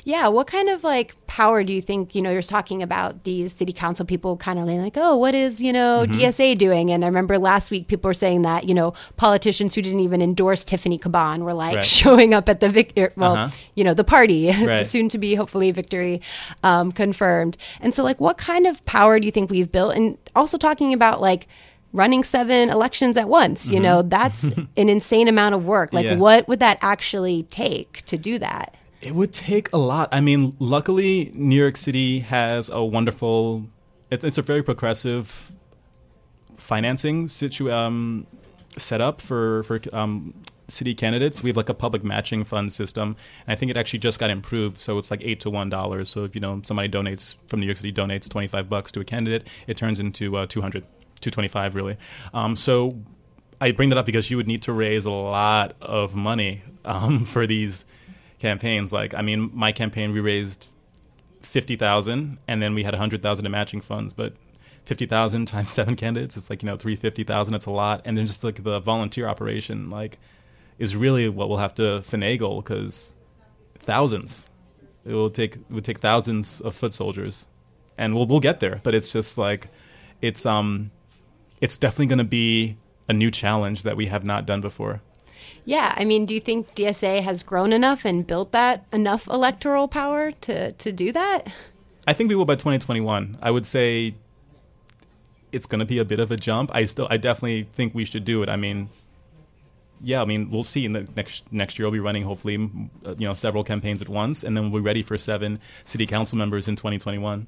[0.03, 3.53] Yeah, what kind of like power do you think, you know, you're talking about these
[3.53, 6.19] city council people kind of like, oh, what is, you know, mm-hmm.
[6.19, 6.91] DSA doing?
[6.91, 10.21] And I remember last week people were saying that, you know, politicians who didn't even
[10.21, 11.85] endorse Tiffany Caban were like right.
[11.97, 13.57] showing up at the victory, well, uh-huh.
[13.75, 14.85] you know, the party, right.
[14.85, 16.21] soon to be hopefully victory
[16.63, 17.57] um, confirmed.
[17.81, 19.95] And so, like, what kind of power do you think we've built?
[19.95, 21.47] And also talking about like,
[21.93, 23.83] running seven elections at once you mm-hmm.
[23.83, 24.43] know that's
[24.77, 26.15] an insane amount of work like yeah.
[26.15, 30.09] what would that actually take to do that it would take a lot.
[30.11, 33.67] I mean, luckily, New York City has a wonderful.
[34.09, 35.51] It, it's a very progressive
[36.57, 38.25] financing situ um,
[38.77, 40.33] setup for for um,
[40.67, 41.43] city candidates.
[41.43, 44.29] We have like a public matching fund system, and I think it actually just got
[44.29, 44.77] improved.
[44.77, 46.09] So it's like eight to one dollars.
[46.09, 48.99] So if you know somebody donates from New York City donates twenty five bucks to
[48.99, 50.83] a candidate, it turns into uh, 200,
[51.21, 51.97] 225 really.
[52.33, 52.99] Um, so
[53.61, 57.25] I bring that up because you would need to raise a lot of money um,
[57.25, 57.85] for these
[58.39, 58.93] campaigns.
[58.93, 60.67] Like, I mean, my campaign we raised
[61.41, 64.13] fifty thousand, and then we had a hundred thousand in matching funds.
[64.13, 64.33] But
[64.83, 67.53] fifty thousand times seven candidates, it's like you know three fifty thousand.
[67.53, 70.19] It's a lot, and then just like the volunteer operation, like,
[70.77, 73.13] is really what we'll have to finagle because
[73.75, 74.49] thousands.
[75.05, 77.47] It will take it would take thousands of foot soldiers,
[77.97, 78.81] and we'll we'll get there.
[78.83, 79.69] But it's just like,
[80.21, 80.91] it's um,
[81.61, 85.01] it's definitely going to be a new challenge that we have not done before.
[85.67, 89.89] Yeah, I mean, do you think DSA has grown enough and built that enough electoral
[89.89, 91.51] power to to do that?
[92.07, 93.37] I think we will by 2021.
[93.41, 94.15] I would say
[95.51, 96.71] it's going to be a bit of a jump.
[96.73, 98.47] I still, I definitely think we should do it.
[98.47, 98.87] I mean,
[100.01, 100.85] yeah, I mean, we'll see.
[100.85, 104.45] In the next next year, we'll be running hopefully, you know, several campaigns at once,
[104.45, 107.45] and then we'll be ready for seven city council members in 2021.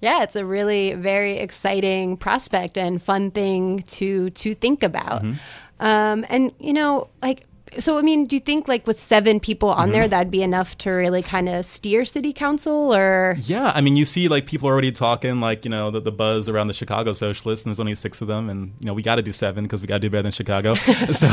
[0.00, 5.24] Yeah, it's a really very exciting prospect and fun thing to to think about.
[5.24, 5.34] Mm-hmm.
[5.82, 7.46] Um, and you know, like
[7.78, 9.92] so i mean do you think like with seven people on mm-hmm.
[9.92, 13.36] there that'd be enough to really kind of steer city council or?
[13.40, 16.48] Yeah i mean you see like people already talking like you know the, the buzz
[16.48, 19.16] around the chicago socialists and there's only six of them and you know we got
[19.16, 20.74] to do seven because we got to do better than chicago.
[21.12, 21.28] So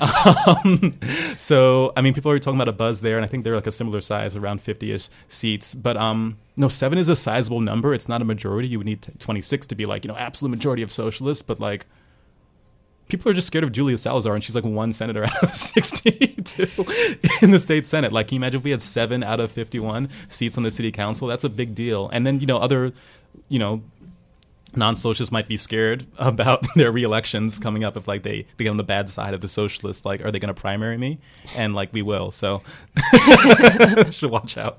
[0.00, 0.98] um,
[1.38, 3.66] so i mean people are talking about a buzz there and i think they're like
[3.66, 5.74] a similar size around 50ish seats.
[5.74, 7.94] But um no seven is a sizable number.
[7.94, 8.68] It's not a majority.
[8.68, 11.86] You would need 26 to be like you know absolute majority of socialists but like
[13.10, 16.66] people are just scared of Julia Salazar, and she's like one senator out of 62
[17.42, 18.12] in the state senate.
[18.12, 20.92] Like, can you imagine if we had seven out of 51 seats on the city
[20.92, 21.28] council?
[21.28, 22.08] That's a big deal.
[22.12, 22.92] And then, you know, other,
[23.48, 23.82] you know,
[24.76, 28.76] non-socialists might be scared about their re-elections coming up if like they, they get on
[28.76, 31.18] the bad side of the socialists like are they going to primary me
[31.56, 32.62] and like we will so
[34.10, 34.78] should watch out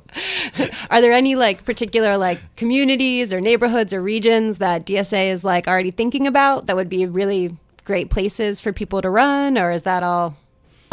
[0.90, 5.68] are there any like particular like communities or neighborhoods or regions that dsa is like
[5.68, 7.56] already thinking about that would be really
[7.92, 10.38] great places for people to run, or is that all?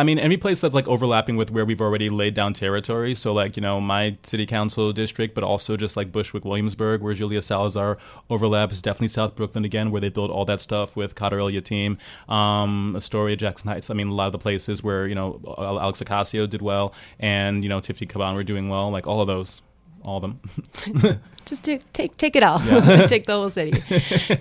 [0.00, 3.14] I mean, any place that's like overlapping with where we've already laid down territory.
[3.14, 7.14] So, like, you know, my city council district, but also just like Bushwick, Williamsburg, where
[7.14, 8.82] Julia Salazar overlaps.
[8.82, 13.36] Definitely South Brooklyn again, where they built all that stuff with Khadr El-Yateem, um, Astoria,
[13.36, 13.90] Jackson Heights.
[13.90, 17.62] I mean, a lot of the places where, you know, Alex Ocasio did well and,
[17.62, 18.90] you know, Tiffany Caban were doing well.
[18.90, 19.62] Like, all of those.
[20.08, 21.20] All of them.
[21.44, 23.06] just to take take it all, yeah.
[23.08, 23.78] take the whole city.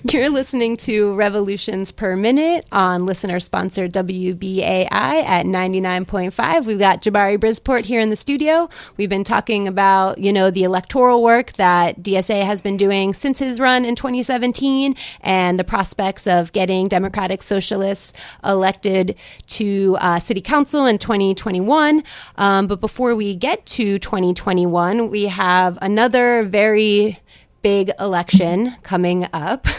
[0.12, 6.66] You're listening to Revolutions Per Minute on listener sponsored WBAI at 99.5.
[6.66, 8.70] We've got Jabari Brisport here in the studio.
[8.96, 13.40] We've been talking about you know the electoral work that DSA has been doing since
[13.40, 18.14] his run in 2017 and the prospects of getting Democratic Socialists
[18.46, 22.04] elected to uh, City Council in 2021.
[22.38, 27.20] Um, but before we get to 2021, we have another very
[27.62, 29.68] big election coming up.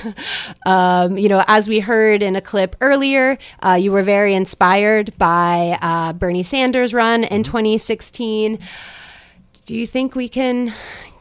[0.67, 5.17] Um, you know, as we heard in a clip earlier, uh, you were very inspired
[5.17, 7.53] by uh, Bernie Sanders' run in mm-hmm.
[7.53, 8.59] 2016.
[9.65, 10.75] Do you think we can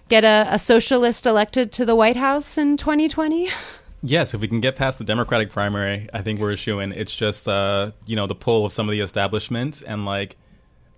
[0.10, 3.50] get a, a socialist elected to the White House in 2020?
[4.02, 6.92] Yes, if we can get past the Democratic primary, I think we're shooing.
[6.92, 10.36] It's just uh, you know the pull of some of the establishment and like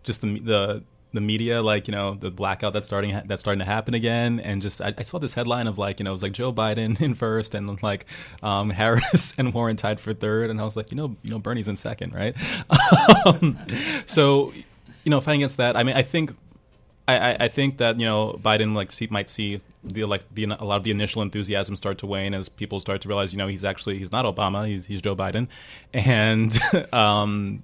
[0.04, 3.66] just the the the media, like you know, the blackout that's starting that's starting to
[3.66, 6.24] happen again, and just I, I, saw this headline of like you know it was
[6.24, 8.06] like Joe Biden in first, and like
[8.44, 11.40] um, Harris and Warren tied for third, and I was like, you know, you know,
[11.40, 12.36] Bernie's in second, right?
[13.26, 13.58] um,
[14.06, 14.54] so,
[15.04, 16.36] you know, fighting against that, I mean, I think.
[17.08, 20.64] I, I think that you know Biden like see, might see the like the a
[20.64, 23.48] lot of the initial enthusiasm start to wane as people start to realize you know
[23.48, 25.48] he's actually he's not Obama he's he's Joe Biden
[25.92, 26.56] and
[26.94, 27.64] um,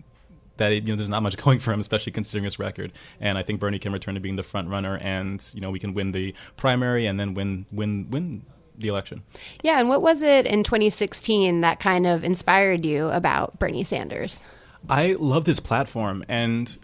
[0.58, 2.94] that you know there's not much going for him, especially considering his record.
[3.20, 5.80] And I think Bernie can return to being the front runner, and you know we
[5.80, 8.46] can win the primary and then win win win
[8.78, 9.24] the election.
[9.64, 14.44] Yeah, and what was it in 2016 that kind of inspired you about Bernie Sanders?
[14.90, 16.78] I love this platform and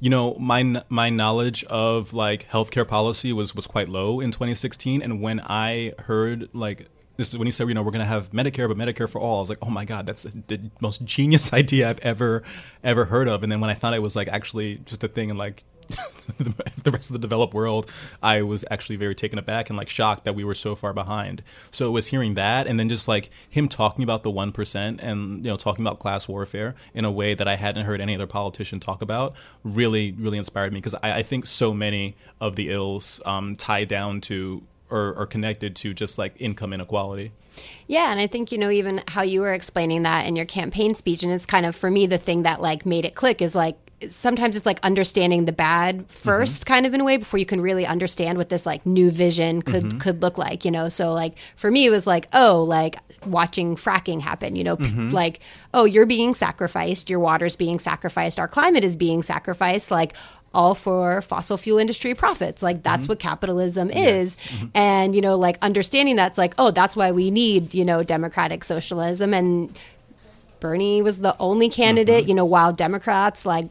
[0.00, 5.02] you know my my knowledge of like healthcare policy was was quite low in 2016
[5.02, 8.06] and when I heard like this is when he said, you know, we're going to
[8.06, 9.38] have Medicare, but Medicare for all.
[9.38, 12.44] I was like, oh my god, that's the most genius idea I've ever
[12.82, 13.42] ever heard of.
[13.42, 15.64] And then when I thought it was like actually just a thing in like
[16.38, 17.90] the rest of the developed world,
[18.22, 21.42] I was actually very taken aback and like shocked that we were so far behind.
[21.72, 25.00] So it was hearing that, and then just like him talking about the one percent
[25.02, 28.14] and you know talking about class warfare in a way that I hadn't heard any
[28.14, 32.54] other politician talk about, really, really inspired me because I, I, think so many of
[32.54, 37.32] the ills um, tie down to or, or connected to just like income inequality.
[37.86, 40.94] Yeah, and I think you know even how you were explaining that in your campaign
[40.94, 43.54] speech, and it's kind of for me the thing that like made it click is
[43.54, 43.76] like
[44.08, 46.72] sometimes it's like understanding the bad 1st mm-hmm.
[46.72, 49.62] kind of in a way before you can really understand what this like new vision
[49.62, 49.98] could mm-hmm.
[49.98, 52.96] could look like you know so like for me it was like oh like
[53.26, 55.10] watching fracking happen you know mm-hmm.
[55.10, 55.40] like
[55.74, 60.14] oh you're being sacrificed your water's being sacrificed our climate is being sacrificed like
[60.54, 62.62] all for fossil fuel industry profits.
[62.62, 63.12] Like that's mm-hmm.
[63.12, 64.36] what capitalism is.
[64.38, 64.50] Yes.
[64.50, 64.66] Mm-hmm.
[64.74, 68.64] And, you know, like understanding that's like, oh, that's why we need, you know, democratic
[68.64, 69.34] socialism.
[69.34, 69.78] And
[70.60, 72.28] Bernie was the only candidate, mm-hmm.
[72.30, 73.68] you know, while Democrats like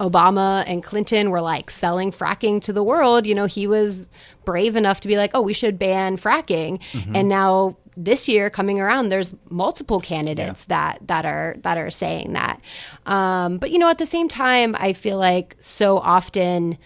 [0.00, 4.06] Obama and Clinton were like selling fracking to the world, you know, he was
[4.44, 6.80] brave enough to be like, oh, we should ban fracking.
[6.92, 7.16] Mm-hmm.
[7.16, 10.92] And now this year coming around, there's multiple candidates yeah.
[10.98, 12.60] that that are that are saying that.
[13.06, 16.78] Um, but you know, at the same time, I feel like so often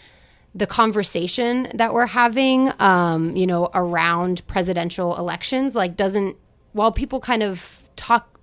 [0.55, 6.37] the conversation that we're having, um, you know, around presidential elections, like doesn't
[6.73, 8.41] while people kind of talk,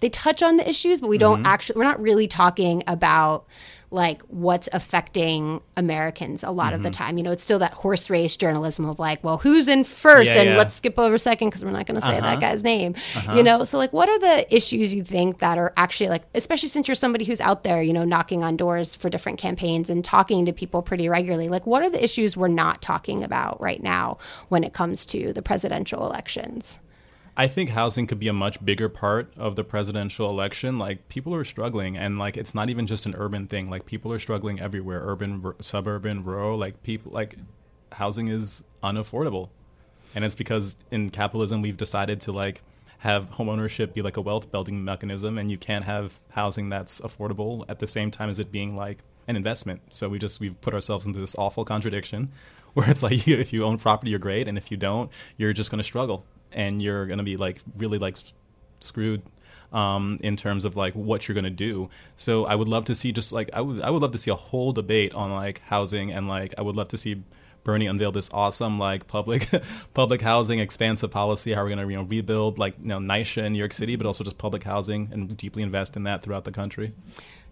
[0.00, 1.46] they touch on the issues, but we don't mm-hmm.
[1.46, 3.46] actually, we're not really talking about
[3.90, 6.74] like what's affecting Americans a lot mm-hmm.
[6.74, 7.02] of the mm-hmm.
[7.04, 7.18] time.
[7.18, 10.40] You know, it's still that horse race journalism of like, well, who's in first, yeah,
[10.40, 10.56] and yeah.
[10.56, 12.32] let's skip over second because we're not going to say uh-huh.
[12.32, 12.94] that guy's name.
[13.16, 13.34] Uh-huh.
[13.34, 16.68] You know, so like, what are the issues you think that are actually like, especially
[16.68, 20.04] since you're somebody who's out there, you know, knocking on doors for different campaigns and
[20.04, 21.48] talking to people pretty regularly?
[21.48, 25.32] Like, what are the issues we're not talking about right now when it comes to
[25.32, 26.80] the presidential elections?
[27.40, 30.76] I think housing could be a much bigger part of the presidential election.
[30.76, 33.70] Like people are struggling, and like it's not even just an urban thing.
[33.70, 36.58] Like people are struggling everywhere, urban, r- suburban, rural.
[36.58, 37.36] Like people, like
[37.92, 39.50] housing is unaffordable,
[40.16, 42.60] and it's because in capitalism we've decided to like
[42.98, 47.64] have homeownership be like a wealth building mechanism, and you can't have housing that's affordable
[47.68, 49.80] at the same time as it being like an investment.
[49.90, 52.32] So we just we've put ourselves into this awful contradiction
[52.74, 55.70] where it's like if you own property, you're great, and if you don't, you're just
[55.70, 58.16] going to struggle and you're going to be like really like
[58.80, 59.22] screwed
[59.72, 61.90] um, in terms of like what you're going to do.
[62.16, 64.30] So I would love to see just like I would I would love to see
[64.30, 67.22] a whole debate on like housing and like I would love to see
[67.64, 69.48] Bernie unveil this awesome like public
[69.94, 73.44] public housing expansive policy how we're going to you know rebuild like you know NYCHA
[73.44, 76.44] in New York City but also just public housing and deeply invest in that throughout
[76.44, 76.92] the country.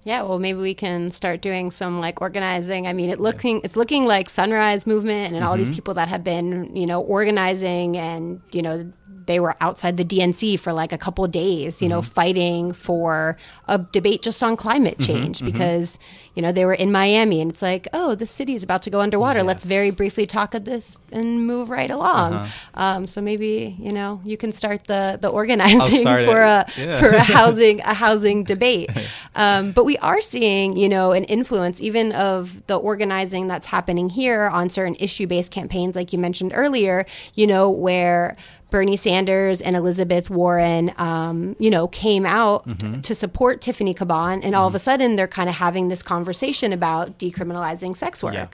[0.06, 2.86] Yeah, well, maybe we can start doing some like organizing.
[2.86, 5.74] I mean, it looking it's looking like Sunrise Movement and all these mm-hmm.
[5.74, 8.92] people that have been, you know, organizing and you know
[9.26, 13.36] they were outside the DNC for like a couple of days, you know, fighting for
[13.68, 15.98] a debate just on climate change because,
[16.34, 18.90] you know, they were in Miami and it's like, oh, the city is about to
[18.90, 19.42] go underwater.
[19.42, 22.48] Let's very briefly talk of this and move right along.
[22.74, 26.28] Um, so maybe, you know, you can start the, the organizing for it.
[26.28, 27.00] a, Yeah.
[27.00, 28.90] for a housing, a housing debate.
[29.34, 34.08] Um, but we are seeing, you know, an influence even of the organizing that's happening
[34.08, 38.36] here on certain issue based campaigns, like you mentioned earlier, you know, where
[38.70, 43.00] Bernie Sanders and Elizabeth Warren, um, you know, came out Mm-hmm.
[43.02, 46.72] to support Tiffany Caban, and all of a sudden they're kind of having this conversation
[46.72, 48.34] about decriminalizing sex work.
[48.34, 48.48] Yeah.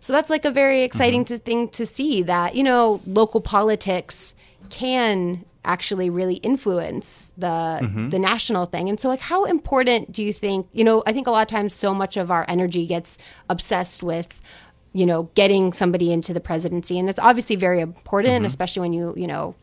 [0.00, 1.34] So that's like a very exciting Mm-hmm.
[1.34, 4.34] to thing to see that you know local politics
[4.68, 7.46] can actually really influence the
[7.82, 8.08] Mm-hmm.
[8.10, 8.88] the national thing.
[8.88, 11.48] And so like how important do you think, you know, I think a lot of
[11.48, 13.18] times so much of our energy gets
[13.50, 14.40] obsessed with
[14.96, 18.46] you know, getting somebody into the presidency and that's obviously very important Mm-hmm.
[18.46, 19.54] especially when you, you know,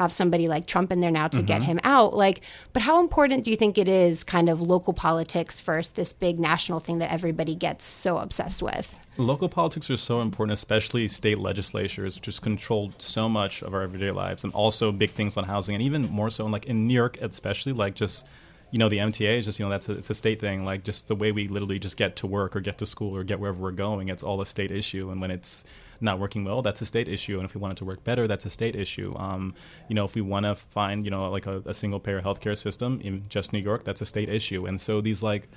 [0.00, 1.46] have somebody like Trump in there now to Mm-hmm.
[1.52, 2.10] get him out.
[2.16, 2.40] Like,
[2.72, 6.40] but how important do you think it is kind of local politics first, this big
[6.40, 8.86] national thing that everybody gets so obsessed with?
[9.18, 13.82] Local politics are so important, especially state legislatures, which has controlled so much of our
[13.82, 16.86] everyday lives, and also big things on housing, and even more so, in, like in
[16.88, 18.24] New York, especially, like just
[18.72, 20.64] you know the MTA is just you know that's a, it's a state thing.
[20.64, 23.22] Like just the way we literally just get to work or get to school or
[23.22, 25.10] get wherever we're going, it's all a state issue.
[25.10, 25.62] And when it's
[26.00, 27.36] not working well, that's a state issue.
[27.36, 29.14] And if we want it to work better, that's a state issue.
[29.16, 29.54] Um,
[29.88, 32.56] you know, if we want to find you know like a, a single payer healthcare
[32.56, 34.64] system in just New York, that's a state issue.
[34.64, 35.48] And so these like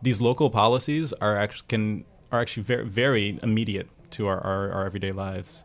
[0.00, 4.86] these local policies are actually can are actually very very immediate to our, our, our
[4.86, 5.64] everyday lives.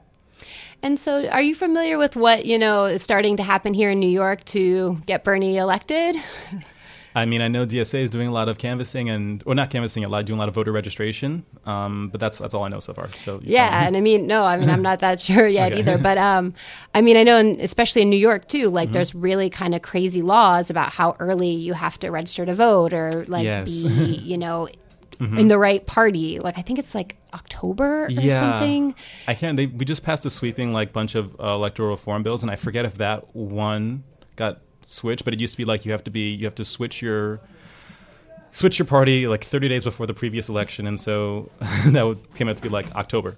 [0.81, 3.99] And so, are you familiar with what you know is starting to happen here in
[3.99, 6.15] New York to get Bernie elected?
[7.15, 10.03] I mean, I know DSA is doing a lot of canvassing and, or not canvassing,
[10.03, 11.43] a lot doing a lot of voter registration.
[11.65, 13.07] Um, but that's that's all I know so far.
[13.09, 15.79] So Yeah, and I mean, no, I mean, I'm not that sure yet Okay.
[15.81, 15.97] either.
[15.97, 16.53] But um,
[16.93, 18.75] I mean, I know, in, especially in New York too, Mm-hmm.
[18.75, 22.53] like there's really kind of crazy laws about how early you have to register to
[22.55, 23.69] vote or like Yes.
[23.69, 24.05] Mm-hmm.
[24.05, 24.67] be, you know,
[25.19, 26.39] in the right party.
[26.39, 28.95] Like I think it's like October or something.
[29.27, 29.57] I can't.
[29.57, 32.55] They, we just passed a sweeping like bunch of uh, electoral reform bills, and I
[32.55, 34.03] forget if that one
[34.37, 35.23] got switched.
[35.23, 37.39] But it used to be like you have to be you have to switch your
[38.51, 41.49] switch your party like 30 days before the previous election, and so
[41.87, 43.37] that would, came out to be like October,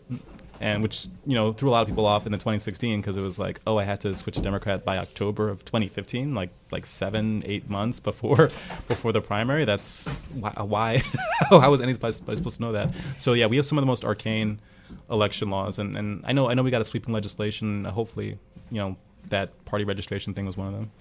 [0.60, 3.22] and which you know threw a lot of people off in the 2016 because it
[3.22, 6.86] was like oh I had to switch to Democrat by October of 2015, like like
[6.86, 8.52] seven eight months before
[8.88, 9.66] before the primary.
[9.66, 10.54] That's why.
[10.56, 11.04] Uh, why
[11.50, 12.90] how was anybody supposed to know that?
[13.18, 14.60] So yeah, we have some of the most arcane
[15.10, 17.86] election laws, and, and I know I know we got a sweeping legislation.
[17.86, 18.38] Hopefully,
[18.70, 18.98] you know
[19.30, 20.92] that party registration thing was one of them.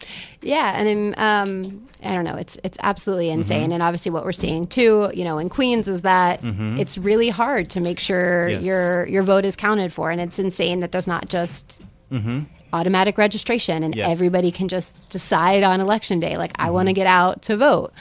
[0.43, 2.37] Yeah, and um, I don't know.
[2.37, 3.41] It's it's absolutely Mm-hmm.
[3.41, 3.73] insane.
[3.73, 7.71] And obviously, what we're seeing too, you know, in Queens is that it's really hard
[7.71, 8.51] to make sure Mm-hmm.
[8.51, 8.64] Yes.
[8.64, 11.83] your your vote is counted for, and it's insane that there's not just
[12.73, 13.99] automatic registration and Mm-hmm.
[13.99, 14.05] Yes.
[14.07, 14.13] Mm-hmm.
[14.13, 17.93] everybody can just decide on election day, like I want to get out to vote.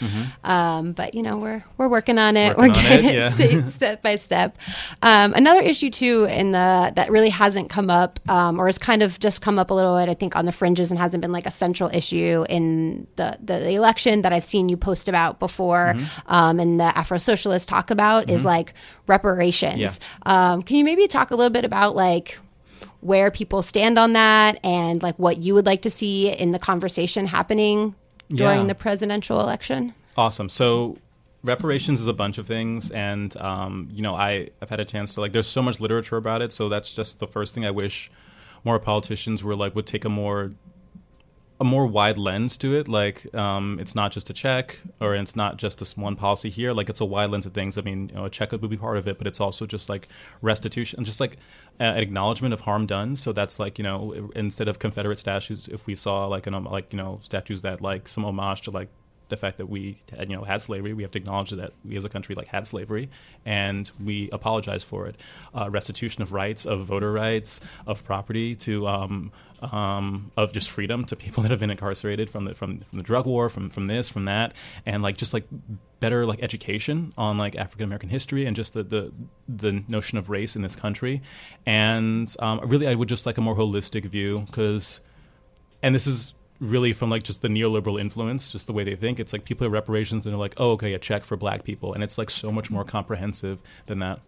[0.44, 2.56] Um, but you know, we're we're working on it.
[2.58, 3.30] Working we're getting it, yeah.
[3.30, 4.58] sta- step by step.
[5.02, 9.02] Um, another issue too, in the that really hasn't come up, um, or has kind
[9.02, 11.32] of just come up a little bit, I think, on the fringes and hasn't been
[11.32, 15.40] like a central issue in the the, the election that I've seen you post about
[15.40, 16.32] before, Mm-hmm.
[16.34, 18.74] um, and the Afro Socialists talk about is like
[19.08, 19.80] reparations.
[19.80, 19.92] Yeah.
[20.54, 22.38] Um, can you maybe talk a little bit about like
[23.02, 26.60] where people stand on that and like what you would like to see in the
[26.60, 27.96] conversation happening
[28.30, 28.68] during Yeah.
[28.68, 29.94] the presidential election?
[30.18, 30.50] Awesome.
[30.50, 30.98] So
[31.44, 35.14] reparations is a bunch of things, and um, you know I I've had a chance
[35.16, 35.32] to like.
[35.32, 38.12] There's so much literature about it, so that's just the first thing I wish
[38.66, 40.52] more politicians were like would take a more
[41.60, 42.88] a more wide lens to it.
[42.88, 46.72] Like, um, it's not just a check, or it's not just this one policy here.
[46.72, 47.78] Like, it's a wide lens of things.
[47.78, 49.90] I mean, you know, a check would be part of it, but it's also just
[49.90, 50.08] like
[50.42, 51.38] restitution, just like
[51.80, 53.16] an acknowledgement of harm done.
[53.16, 56.66] So that's like, you know, instead of Confederate statues, if we saw like an um,
[56.66, 58.90] like you know statues that like some homage to like
[59.30, 61.98] the fact that we had, you know had slavery, we have to acknowledge that we
[61.98, 63.10] as a country like had slavery,
[63.46, 65.16] and we apologize for it.
[65.54, 71.06] Uh, restitution of rights, of voter rights, of property, to um, um, of just freedom
[71.06, 73.88] to people that have been incarcerated from the from, from the drug war, from from
[73.88, 74.54] this, from that,
[74.86, 75.46] and like just like
[76.00, 79.12] better like education on like African American history and just the, the
[79.48, 81.22] the notion of race in this country,
[81.66, 85.02] and um, really I would just like a more holistic view because,
[85.84, 89.20] and this is really from like just the neoliberal influence, just the way they think.
[89.20, 91.94] It's like people have reparations and they're like, oh, okay, a check for black people.
[91.94, 94.20] And it's like so much more comprehensive than that.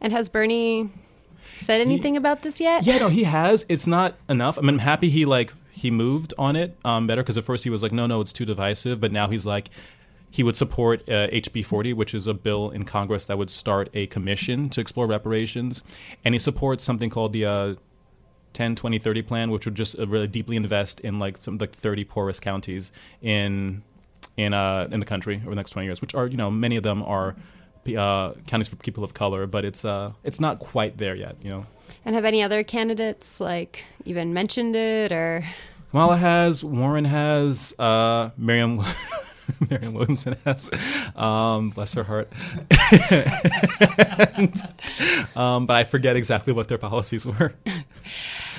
[0.00, 0.90] And has Bernie
[1.56, 2.84] said anything about this yet?
[2.84, 3.66] Yeah, no, he has.
[3.68, 4.58] It's not enough.
[4.58, 7.64] I mean, I'm happy he like he moved on it um, better because at first
[7.64, 9.00] he was like, no, no, it's too divisive.
[9.00, 9.70] But now he's like,
[10.30, 13.88] he would support uh, HB 40, which is a bill in Congress that would start
[13.94, 15.82] a commission to explore reparations.
[16.24, 17.74] And he supports something called the uh,
[18.52, 21.72] 10, 20, 30 plan, which would just uh, really deeply invest in like some like
[21.72, 22.92] 30 poorest counties
[23.22, 23.82] in
[24.36, 26.76] in uh, in the country over the next 20 years, which are you know many
[26.76, 27.36] of them are
[27.96, 31.50] uh, counties for people of color, but it's uh, it's not quite there yet, you
[31.50, 31.66] know.
[32.04, 35.44] And have any other candidates like even mentioned it or?
[35.90, 38.80] Kamala has, Warren has, uh, Miriam.
[39.70, 40.70] Marianne Williamson has.
[41.16, 42.32] Um, bless her heart.
[44.36, 44.62] and,
[45.36, 47.54] um, but I forget exactly what their policies were.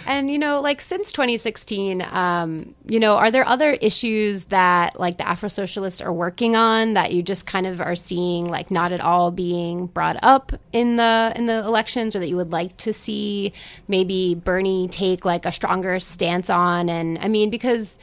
[0.05, 5.17] And you know, like since 2016, um, you know, are there other issues that like
[5.17, 8.91] the Afro Socialists are working on that you just kind of are seeing like not
[8.91, 12.75] at all being brought up in the in the elections, or that you would like
[12.77, 13.53] to see
[13.87, 16.89] maybe Bernie take like a stronger stance on?
[16.89, 17.99] And I mean, because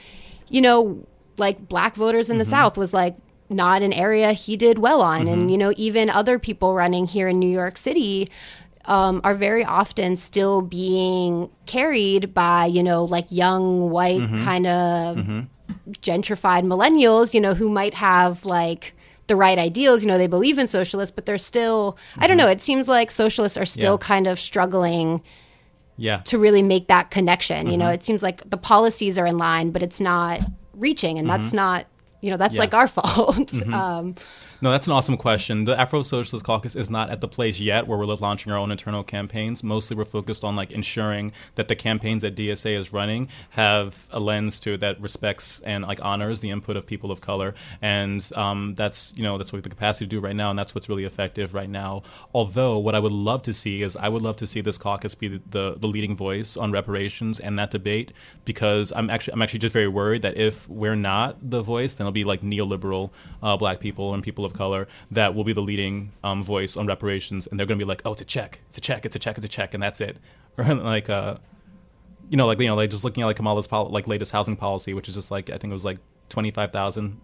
[0.50, 1.04] you know,
[1.38, 2.50] like black voters in the mm-hmm.
[2.50, 3.16] South was like
[3.50, 5.22] not an area he did well on.
[5.22, 5.28] Mm-hmm.
[5.28, 8.28] And, you know, even other people running here in New York City
[8.84, 14.44] um, are very often still being carried by, you know, like young, white, mm-hmm.
[14.44, 15.40] kind of mm-hmm.
[15.92, 18.94] gentrified millennials, you know, who might have like
[19.26, 20.02] the right ideals.
[20.02, 22.46] You know, they believe in socialists, but they're still, I don't mm-hmm.
[22.46, 24.06] know, it seems like socialists are still yeah.
[24.06, 25.22] kind of struggling
[25.96, 26.18] yeah.
[26.24, 27.68] to really make that connection.
[27.68, 27.94] You know, mm-hmm.
[27.94, 30.40] it seems like the policies are in line, but it's not
[30.78, 31.40] reaching, and mm-hmm.
[31.40, 31.86] that's not
[32.20, 32.60] you know that's yeah.
[32.60, 33.36] like our fault.
[33.36, 33.74] Mm-hmm.
[33.74, 34.14] um,
[34.60, 35.66] no, that's an awesome question.
[35.66, 38.72] The Afro Socialist Caucus is not at the place yet where we're launching our own
[38.72, 39.62] internal campaigns.
[39.62, 44.18] Mostly, we're focused on like ensuring that the campaigns that DSA is running have a
[44.18, 48.28] lens to it that respects and like honors the input of people of color, and
[48.34, 50.58] um, that's you know that's what we have the capacity to do right now, and
[50.58, 52.02] that's what's really effective right now.
[52.34, 55.14] Although, what I would love to see is I would love to see this caucus
[55.14, 58.12] be the, the, the leading voice on reparations and that debate
[58.44, 62.06] because I'm actually I'm actually just very worried that if we're not the voice, then
[62.06, 65.62] it'll be like neoliberal uh, black people and people of color that will be the
[65.62, 68.60] leading um, voice on reparations, and they're going to be like, "Oh, it's a check,
[68.68, 70.18] it's a check, it's a check, it's a check," and that's it.
[70.58, 71.36] Or like, uh,
[72.30, 74.56] you know, like you know, like just looking at like Kamala's pol- like latest housing
[74.56, 77.20] policy, which is just like I think it was like twenty five thousand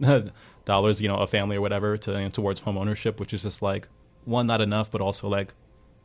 [0.64, 3.43] dollars, you know, a family or whatever to you know, towards home ownership, which is
[3.43, 3.89] just like
[4.25, 5.53] one not enough, but also like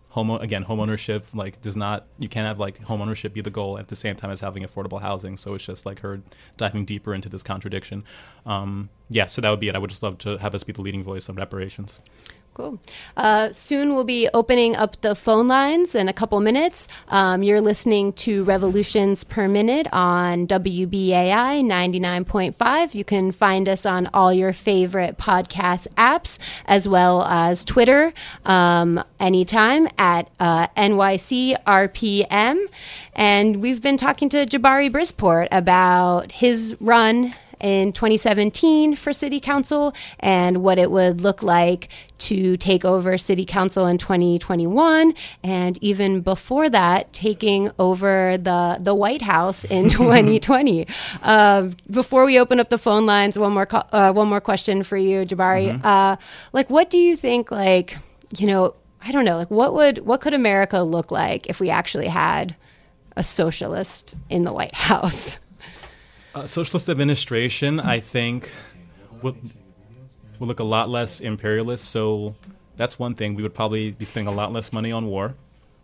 [0.09, 3.51] home again home ownership like does not you can't have like home ownership be the
[3.51, 5.37] goal at the same time as having affordable housing.
[5.37, 6.21] So it's just like her
[6.57, 8.03] diving deeper into this contradiction.
[8.45, 9.75] Um, yeah so that would be it.
[9.75, 11.99] I would just love to have us be the leading voice on reparations
[12.59, 12.77] Cool.
[13.15, 16.89] Uh, soon we'll be opening up the phone lines in a couple minutes.
[17.07, 22.93] Um, you're listening to Revolutions Per Minute on WBAI 99.5.
[22.93, 29.01] You can find us on all your favorite podcast apps as well as Twitter um,
[29.21, 32.57] anytime at uh, NYCRPM.
[33.13, 39.93] And we've been talking to Jabari Brisport about his run in 2017 for city council
[40.19, 46.21] and what it would look like to take over city council in 2021 and even
[46.21, 50.87] before that taking over the the White House in 2020
[51.23, 54.83] uh, before we open up the phone lines one more co- uh, one more question
[54.83, 55.71] for you Jabari.
[55.71, 55.85] Mm-hmm.
[55.85, 56.15] uh,
[56.53, 57.97] like what do you think like
[58.37, 61.69] you know I don't know like what would what could America look like if we
[61.69, 62.55] actually had
[63.15, 65.39] a socialist in the White House
[66.39, 68.51] uh, socialist administration, I think,
[69.21, 69.35] would
[70.39, 71.85] would look a lot less imperialist.
[71.85, 72.35] So
[72.77, 73.35] that's one thing.
[73.35, 75.35] We would probably be spending a lot less money on war.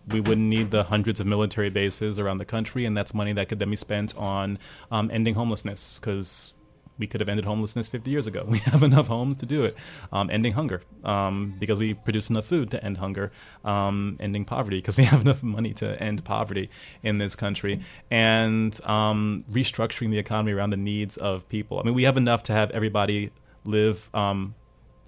[0.08, 3.50] We wouldn't need the hundreds of military bases around the country, and that's money that
[3.50, 4.60] could then be spent on
[4.92, 6.54] um, ending homelessness because
[6.98, 8.46] we could have ended homelessness 50 years ago.
[8.56, 9.76] We have enough homes to do it.
[10.14, 13.32] Um, ending hunger um, because we produce enough food to end hunger.
[13.66, 16.70] Um, ending poverty because we have enough money to end poverty
[17.04, 17.82] in this country.
[18.10, 21.80] And um, restructuring the economy around the needs of people.
[21.80, 23.32] I mean, we have enough to have everybody
[23.66, 24.56] live um,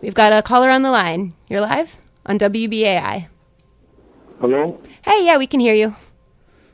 [0.00, 1.34] We've got a caller on the line.
[1.48, 3.26] You're live on WBAI.
[4.40, 4.80] Hello?
[5.04, 5.94] Hey, yeah, we can hear you.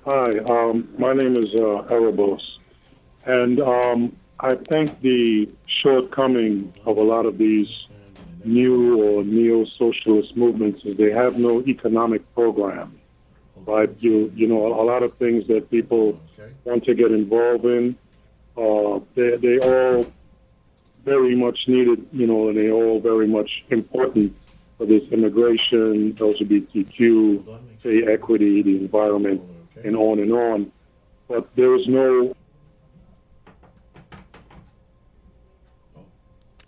[0.04, 2.40] Hi, um, my name is uh, Erebos.
[3.24, 7.88] And um, I think the shortcoming of a lot of these
[8.44, 12.96] new or neo-socialist movements is they have no economic program.
[13.66, 13.90] Right?
[13.98, 16.20] You, you know, a lot of things that people
[16.62, 17.96] want to get involved in,
[18.56, 20.06] uh, they, they all
[21.06, 24.36] very much needed, you know, and they all very much important
[24.76, 29.40] for this immigration, LGBTQ, pay equity, the environment,
[29.84, 30.72] and on and on.
[31.28, 32.34] But there is no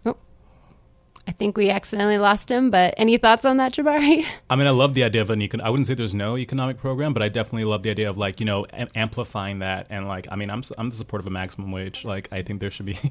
[0.06, 0.16] Oh.
[1.26, 4.24] I think we accidentally lost him, but any thoughts on that, Jabari?
[4.48, 5.60] I mean, I love the idea of an econ.
[5.60, 8.38] I wouldn't say there's no economic program, but I definitely love the idea of like
[8.38, 11.30] you know am- amplifying that and like I mean, I'm I'm the support of a
[11.30, 12.04] maximum wage.
[12.04, 12.98] Like I think there should be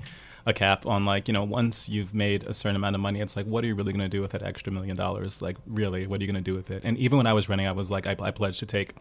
[0.48, 3.36] a cap on like you know once you've made a certain amount of money, it's
[3.36, 5.42] like what are you really going to do with that extra million dollars?
[5.42, 6.82] Like really, what are you going to do with it?
[6.86, 8.94] And even when I was running, I was like I, I pledged to take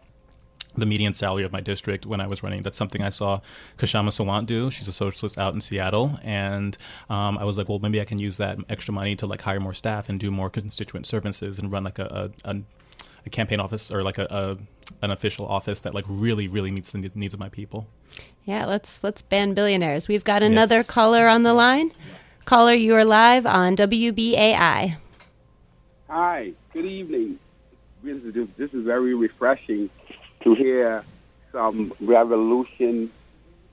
[0.75, 2.61] the median salary of my district when I was running.
[2.61, 3.39] That's something I saw
[3.77, 4.69] Kshama Sawant do.
[4.69, 6.77] She's a socialist out in Seattle, and
[7.09, 9.59] um, I was like, well, maybe I can use that extra money to like hire
[9.61, 12.61] more staff and do more constituent services and run like a, a, a
[13.29, 14.57] campaign office or like a, a,
[15.05, 17.87] an official office that like really really meets the needs of my people.
[18.45, 20.07] Yeah, let's let's ban billionaires.
[20.07, 20.87] We've got another Yes.
[20.89, 21.91] caller on the line.
[22.45, 24.95] Caller, you are live on WBAI.
[26.09, 27.39] Hi, good evening.
[28.03, 29.89] This is, this is very refreshing
[30.41, 31.03] to hear
[31.51, 33.11] some revolution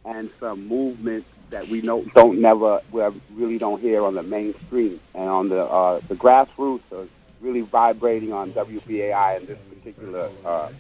[0.05, 3.03] and some movement that we know, don't never we
[3.33, 7.07] really don't hear on the mainstream and on the uh, the grassroots are
[7.41, 10.71] really vibrating on WBAI in this particular uh,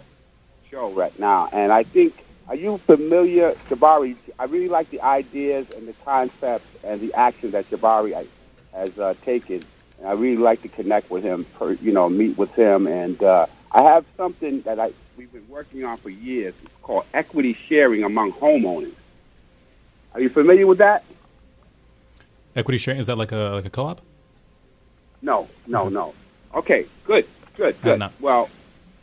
[0.71, 1.49] show right now.
[1.53, 4.17] And I think, are you familiar, Jabari?
[4.39, 8.27] I really like the ideas and the concepts and the action that Jabari
[8.73, 9.63] has uh, taken.
[9.99, 12.87] And I really like to connect with him, per, you know, meet with him.
[12.87, 17.05] And uh, I have something that I we've been working on for years it's called
[17.15, 18.95] equity sharing among homeowners.
[20.13, 21.05] Are you familiar with that?
[22.57, 24.01] Equity sharing is that like a like a co-op?
[25.23, 26.15] No, no, no.
[26.55, 27.27] Okay, good,
[27.57, 28.11] good, Uh, good.
[28.21, 28.49] Well,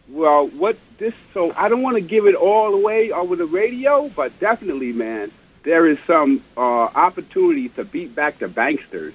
[0.09, 1.13] well, what this?
[1.33, 5.31] So I don't want to give it all away over the radio, but definitely, man,
[5.63, 9.13] there is some uh, opportunity to beat back the banksters,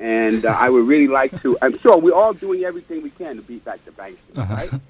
[0.00, 1.56] and uh, I would really like to.
[1.62, 4.80] I'm sure we're all doing everything we can to beat back the banksters, right?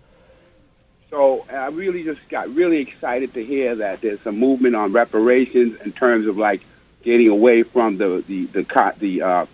[1.10, 5.80] So I really just got really excited to hear that there's a movement on reparations
[5.82, 6.62] in terms of like
[7.02, 9.46] getting away from the the the the uh,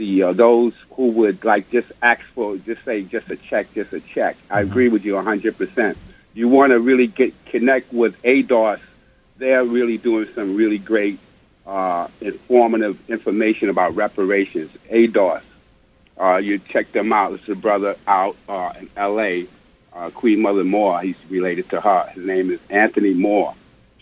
[0.00, 3.92] the uh, those who would like just ask for just say just a check, just
[3.92, 4.36] a check.
[4.50, 5.56] I agree with you 100.
[5.56, 5.98] percent
[6.34, 8.80] You want to really get connect with ADOS.
[9.36, 11.18] They're really doing some really great
[11.66, 14.70] uh, informative information about reparations.
[14.90, 15.42] ADOS.
[16.18, 17.32] Uh, you check them out.
[17.32, 19.46] It's a brother out uh, in L.A
[19.92, 21.00] uh, Queen Mother Moore.
[21.00, 22.06] He's related to her.
[22.14, 23.54] His name is Anthony Moore.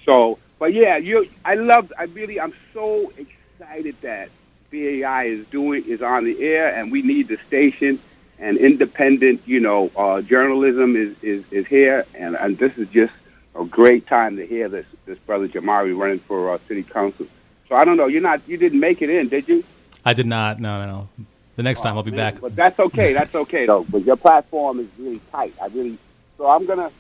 [0.05, 1.29] So, but yeah, you.
[1.45, 1.93] I love.
[1.99, 2.41] I really.
[2.41, 4.31] I'm so excited that
[4.71, 7.99] BAI is doing is on the air, and we need the station
[8.39, 9.43] and independent.
[9.47, 13.13] You know, uh, journalism is, is is here, and and this is just
[13.55, 17.27] a great time to hear this this brother Jamari running for uh, city council.
[17.69, 18.07] So I don't know.
[18.07, 18.41] You're not.
[18.47, 19.65] You didn't make it in, did you?
[20.05, 20.61] I did not.
[20.61, 21.09] No, no, no.
[21.57, 22.41] The next time I'll be Man, back.
[22.41, 23.13] But that's okay.
[23.13, 23.85] That's okay though.
[23.85, 25.55] But your platform is really tight.
[25.61, 25.99] I really.
[26.37, 26.91] So I'm gonna.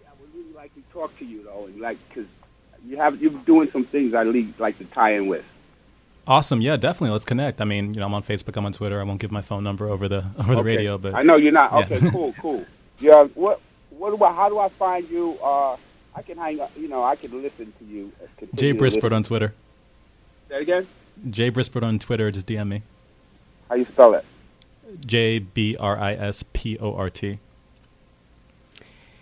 [0.00, 2.28] Yeah, I would really like to talk to you though, and like because
[2.86, 5.44] you have you're doing some things I really like to tie in with.
[6.26, 6.60] Awesome.
[6.60, 7.10] Yeah, definitely.
[7.10, 7.60] Let's connect.
[7.60, 8.56] I mean, you know, I'm on Facebook.
[8.56, 9.00] I'm on Twitter.
[9.00, 10.76] I won't give my phone number over the over the Okay.
[10.76, 11.72] radio, but I know you're not.
[11.72, 11.96] Yeah.
[11.96, 12.64] Okay, cool, cool.
[13.00, 13.24] Yeah.
[13.34, 13.60] What?
[13.90, 14.32] What do I?
[14.32, 15.38] How do I find you?
[15.42, 15.76] Uh,
[16.14, 16.60] I can hang.
[16.60, 18.12] up You know, I can listen to you.
[18.22, 19.52] uh, Jay to Brisport on Twitter.
[20.48, 20.86] Say it again.
[21.30, 22.30] Jay Brisport on Twitter.
[22.30, 22.82] Just DM me.
[23.68, 24.24] How you spell it?
[25.04, 27.38] J B R I S P O R T.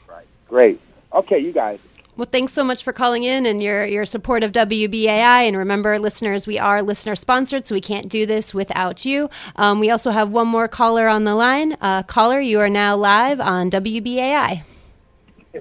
[0.08, 0.26] Right.
[0.48, 0.80] Great.
[1.12, 1.78] Okay, you guys.
[2.20, 5.48] Well, thanks so much for calling in and your, your support of WBAI.
[5.48, 9.30] And remember, listeners, we are listener sponsored, so we can't do this without you.
[9.56, 11.78] Um, we also have one more caller on the line.
[11.80, 14.64] Uh, caller, you are now live on WBAI.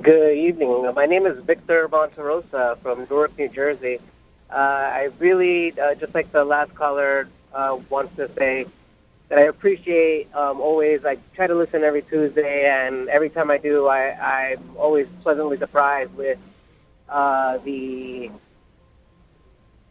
[0.01, 0.91] Good evening.
[0.93, 4.01] My name is Victor Monterosa from Newark, New Jersey.
[4.51, 8.65] Uh, I really, uh, just like the last caller, uh, wants to say
[9.29, 11.05] that I appreciate um, always.
[11.05, 14.11] I try to listen every Tuesday, and every time I do, I,
[14.51, 16.37] I'm always pleasantly surprised with
[17.09, 18.31] uh, the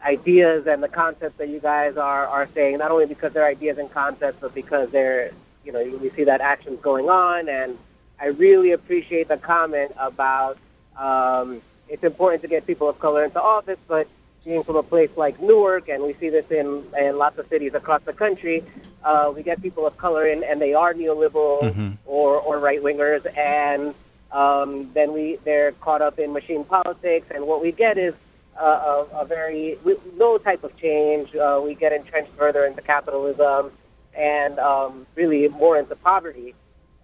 [0.02, 2.78] ideas and the concepts that you guys are, are saying.
[2.78, 5.32] Not only because they're ideas and concepts, but because they're,
[5.64, 7.76] you know, we see that action's going on and
[8.20, 10.58] I really appreciate the comment about
[10.96, 14.08] um, it's important to get people of color into office, but
[14.44, 17.74] being from a place like Newark, and we see this in, in lots of cities
[17.74, 18.64] across the country,
[19.04, 21.90] uh, we get people of color in, and they are neoliberal Mm-hmm.
[22.06, 23.94] or, or right wingers, and
[24.32, 28.14] um, then we they're caught up in machine politics, and what we get is
[28.60, 29.78] uh, a, a very
[30.16, 31.34] no type of change.
[31.34, 33.72] Uh, we get entrenched further into capitalism,
[34.14, 36.54] and um, really more into poverty.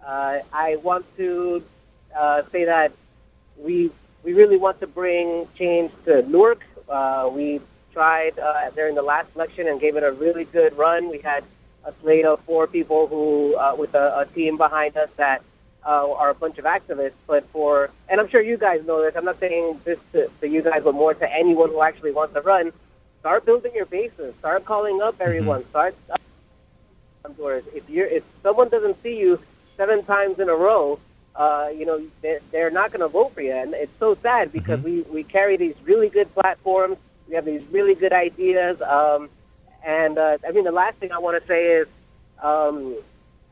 [0.05, 1.63] Uh, I want to
[2.15, 2.91] uh, say that
[3.57, 3.91] we
[4.23, 6.61] we really want to bring change to Newark.
[6.87, 7.61] Uh, we
[7.93, 11.09] tried uh, during the last election and gave it a really good run.
[11.09, 11.43] We had
[11.85, 15.41] a slate of four people who, uh, with a, a team behind us, that
[15.85, 17.13] uh, are a bunch of activists.
[17.27, 19.15] But for, and I'm sure you guys know this.
[19.15, 22.33] I'm not saying this to, to you guys, but more to anyone who actually wants
[22.33, 22.71] to run.
[23.19, 24.35] Start building your bases.
[24.39, 25.67] Start calling up everyone.
[25.69, 25.95] Start
[27.33, 27.63] doors.
[27.73, 29.39] If you're, if someone doesn't see you
[29.77, 30.99] seven times in a row,
[31.35, 33.51] uh, you know, they're, they're not going to vote for you.
[33.51, 36.97] And it's so sad because we, we carry these really good platforms.
[37.27, 38.81] We have these really good ideas.
[38.81, 39.29] Um,
[39.83, 41.87] and, uh, I mean, the last thing I want to say is
[42.41, 42.95] um,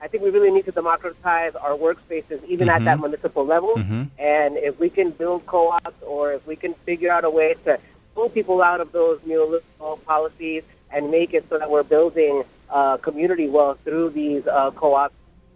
[0.04, 3.74] I think we really need to democratize our workspaces, even at that municipal level.
[3.78, 4.10] Mhm.
[4.20, 7.80] And if we can build co-ops or if we can figure out a way to
[8.14, 12.98] pull people out of those neoliberal policies and make it so that we're building uh,
[12.98, 15.16] community wealth through these uh, co-ops,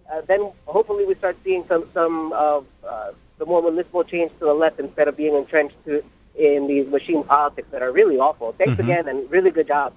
[0.10, 4.46] uh, then hopefully we start seeing some some of uh, the more municipal change to
[4.46, 6.02] the left instead of being entrenched to,
[6.36, 8.54] in these machine politics that are really awful.
[8.54, 9.94] Thanks again, and really good job.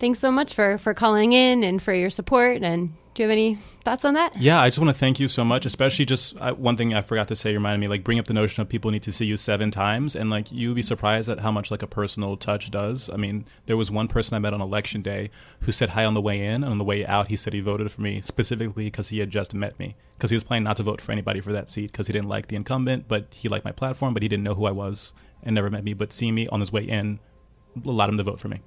[0.00, 2.62] Thanks so much for, for calling in and for your support.
[2.62, 4.34] And do you have any thoughts on that?
[4.40, 5.66] Yeah, I just want to thank you so much.
[5.66, 8.62] Especially just one thing I forgot to say reminded me, like bring up the notion
[8.62, 11.52] of people need to see you seven times, and like you'd be surprised at how
[11.52, 13.10] much like a personal touch does.
[13.10, 15.30] I mean, there was one person I met on election day
[15.60, 17.60] who said hi on the way in, and on the way out, he said he
[17.60, 20.78] voted for me specifically because he had just met me because he was planning not
[20.78, 23.50] to vote for anybody for that seat because he didn't like the incumbent, but he
[23.50, 26.10] liked my platform, but he didn't know who I was and never met me, but
[26.10, 27.18] seeing me on his way in
[27.84, 28.62] allowed him to vote for me.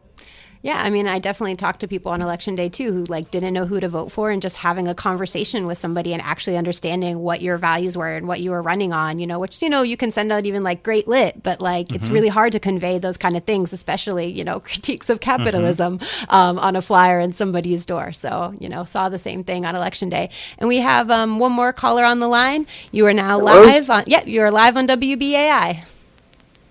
[0.64, 3.54] Yeah, I mean, I definitely talked to people on election day too who like didn't
[3.54, 7.20] know who to vote for, and just having a conversation with somebody and actually understanding
[7.20, 9.20] what your values were and what you were running on.
[9.20, 11.94] You know, which you know you can send out even like great lit, but like
[11.94, 16.00] it's really hard to convey those kind of things, especially you know critiques of capitalism
[16.30, 18.14] um, on a flyer in somebody's door.
[18.14, 21.52] So you know, saw the same thing on election day, and we have um, one
[21.52, 22.68] more caller on the line.
[22.94, 23.64] You are now Hello?
[23.64, 24.06] live on.
[24.08, 25.84] Yeah, you are live on WBAI.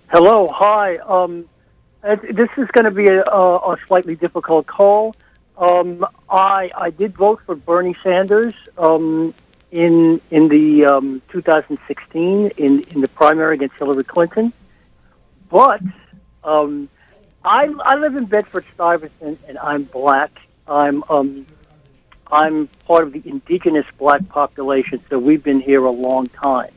[0.07, 0.95] Hello, hi.
[0.95, 1.47] Um,
[2.03, 5.15] uh, this is going to be a, a, slightly difficult call.
[5.57, 9.33] Um, I I did vote for Bernie Sanders um,
[9.71, 14.51] in in the um, 2016 in in the primary against Hillary Clinton,
[15.49, 15.81] but
[16.43, 16.89] um,
[17.45, 20.31] I I live in Bedford Stuyvesant and I'm black.
[20.67, 21.45] I'm um,
[22.29, 26.73] I'm part of the indigenous black population, so we've been here a long time,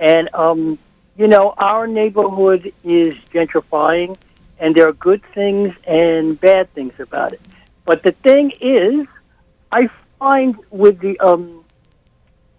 [0.00, 0.78] and um,
[1.18, 4.16] you know our neighborhood is gentrifying
[4.64, 7.40] and there are good things and bad things about it.
[7.84, 9.06] But the thing is,
[9.70, 11.62] I find with the um,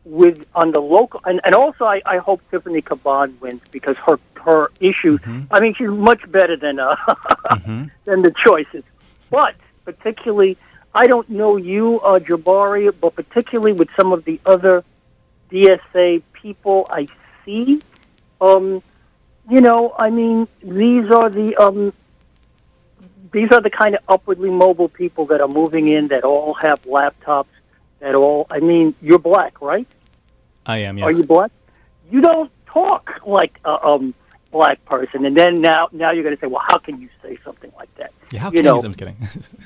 [0.03, 4.19] with on the local, and, and also I, I hope Tiffany Caban wins because her
[4.35, 5.17] her issue.
[5.49, 6.95] I mean, she's much better than uh,
[8.05, 8.83] than the choices.
[9.31, 10.57] But particularly,
[10.93, 14.83] I don't know you, uh, Jabari, but particularly with some of the other
[15.49, 17.07] DSA people I
[17.43, 17.81] see.
[18.39, 18.83] Um,
[19.49, 21.93] you know, I mean, these are the um,
[23.31, 26.81] these are the kind of upwardly mobile people that are moving in that all have
[26.83, 27.47] laptops.
[27.99, 29.87] That all, I mean, you're black, right?
[30.65, 31.07] I am, Yes.
[31.07, 31.51] Are you black?
[32.11, 34.13] You don't talk like a um,
[34.51, 37.37] black person, and then now now you're going to say, well, how can you say
[37.43, 38.11] something like that?
[38.31, 38.85] yeah, how you can know, you?
[38.85, 39.15] I'm kidding.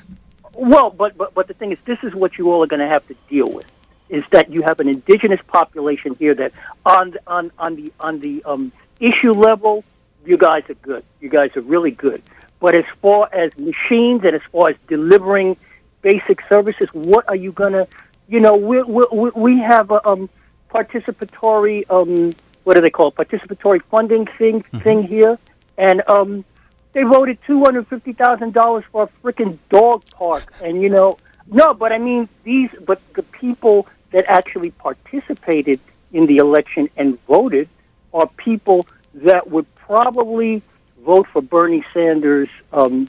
[0.54, 2.88] well, but, but but the thing is, this is what you all are going to
[2.88, 3.70] have to deal with.
[4.08, 6.52] Is that you have an indigenous population here that
[6.84, 9.84] on on on the on the um, issue level,
[10.24, 11.04] you guys are good.
[11.20, 12.22] You guys are really good.
[12.60, 15.56] But as far as machines and as far as delivering
[16.02, 17.88] basic services, what are you going to?
[18.28, 20.28] You know, we we we- have a um,
[20.70, 22.32] participatory um,
[22.64, 23.14] what do they call it?
[23.14, 25.38] participatory funding thing thing here,
[25.78, 26.44] and um,
[26.92, 31.18] they voted two hundred fifty thousand dollars for a freaking dog park, and you know,
[31.46, 35.80] no, but I mean these, but the people that actually participated
[36.12, 37.68] in the election and voted
[38.12, 40.62] are people that would probably
[41.04, 42.48] vote for Bernie Sanders.
[42.72, 43.08] Um,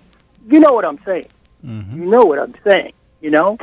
[0.49, 1.27] you know what I'm saying?
[1.99, 2.93] You know what I'm saying?
[3.21, 3.57] You know,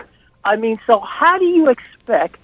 [0.45, 2.39] I mean, so how do you expect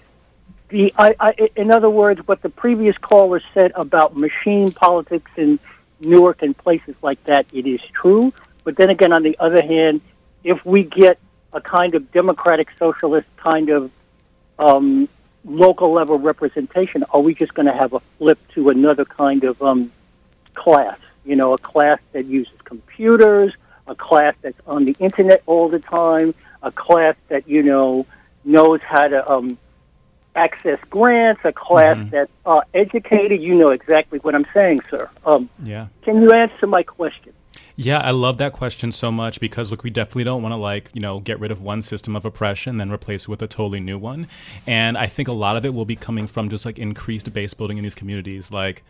[0.69, 0.93] the?
[0.97, 5.59] I, I, in other words, what the previous caller said about machine politics in
[6.01, 8.33] Newark and places like that, it is true.
[8.65, 10.01] But then again, on the other hand,
[10.43, 11.17] if we get
[11.53, 13.91] a kind of democratic socialist kind of
[14.59, 15.07] um,
[15.45, 19.61] local level representation, are we just going to have a flip to another kind of
[19.61, 19.91] um,
[20.53, 20.97] class?
[21.25, 23.51] you know, a class that uses computers,
[23.87, 28.05] a class that's on the internet all the time, a class that, you know,
[28.43, 29.57] knows how to um,
[30.35, 32.09] access grants, a class Mhm.
[32.11, 33.41] that's uh, educated.
[33.41, 35.09] You know exactly what I'm saying, sir.
[35.25, 35.87] Um, Yeah.
[36.03, 37.33] can you answer my question?
[37.75, 40.89] Yeah, I love that question so much because look, we definitely don't want to like,
[40.93, 43.79] you know, get rid of one system of oppression then replace it with a totally
[43.79, 44.27] new one.
[44.65, 47.53] And I think a lot of it will be coming from just like increased base
[47.53, 48.51] building in these communities.
[48.51, 48.83] Like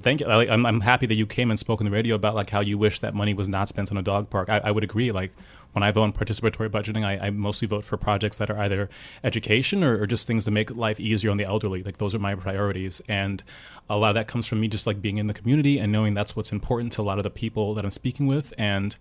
[0.00, 0.26] thank you.
[0.26, 2.78] I'm, I'm happy that you came and spoke on the radio about like how you
[2.78, 4.48] wish that money was not spent on a dog park.
[4.48, 5.12] I, I would agree.
[5.12, 5.32] Like
[5.72, 8.88] when I vote on participatory budgeting, I, I mostly vote for projects that are either
[9.22, 11.82] education or, or just things to make life easier on the elderly.
[11.82, 13.42] Like those are my priorities, and
[13.88, 16.14] a lot of that comes from me just like being in the community and knowing
[16.14, 18.52] that's what's important to a lot of the people that I'm speaking with.
[18.58, 18.96] And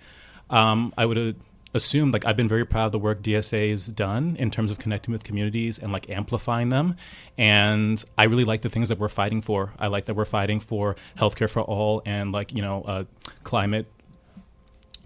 [0.49, 1.39] um, I would.
[1.73, 4.71] Uh, assume like I've been very proud of the work DSA DSA's done in terms
[4.71, 6.95] of connecting with communities and like amplifying them.
[7.37, 9.73] And I really like the things that we're fighting for.
[9.79, 13.03] I like that we're fighting for healthcare for all and like, you know, uh,
[13.43, 13.87] climate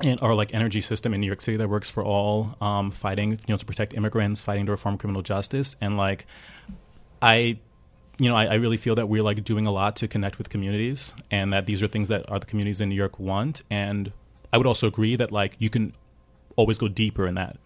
[0.01, 3.31] and or like energy system in New York City that works for all, um, fighting,
[3.31, 5.75] you know, to protect immigrants, fighting to reform criminal justice.
[5.81, 6.25] And like
[7.21, 7.59] I
[8.17, 10.47] you know, I, I really feel that we're like doing a lot to connect with
[10.47, 13.61] communities and that these are things that are the communities in New York want.
[13.69, 14.13] And
[14.53, 15.93] I would also agree that like you can
[16.55, 17.57] always go deeper in that.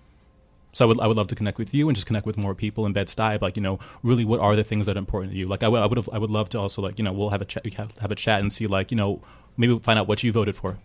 [0.72, 2.54] So I would I would love to connect with you and just connect with more
[2.54, 3.42] people in Bed Stuy.
[3.42, 5.48] Like you know, really, what are the things that are important to you?
[5.48, 7.30] Like I would I would have, I would love to also like you know we'll
[7.30, 9.22] have a chat have, a chat and see like you know
[9.58, 10.78] maybe find out what you voted for,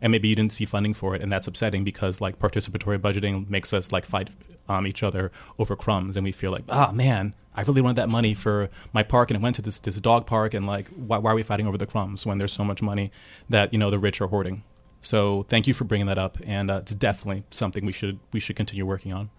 [0.00, 3.48] and maybe you didn't see funding for it, and that's upsetting because like participatory budgeting
[3.50, 4.30] makes us like fight
[4.68, 8.08] um, each other over crumbs, and we feel like ah man, I really wanted that
[8.08, 11.18] money for my park, and it went to this this dog park, and like why,
[11.18, 13.12] why are we fighting over the crumbs when there's so much money
[13.50, 14.64] that you know the rich are hoarding?
[15.06, 18.40] So thank you for bringing that up, and uh, it's definitely something we should we
[18.40, 19.30] should continue working on.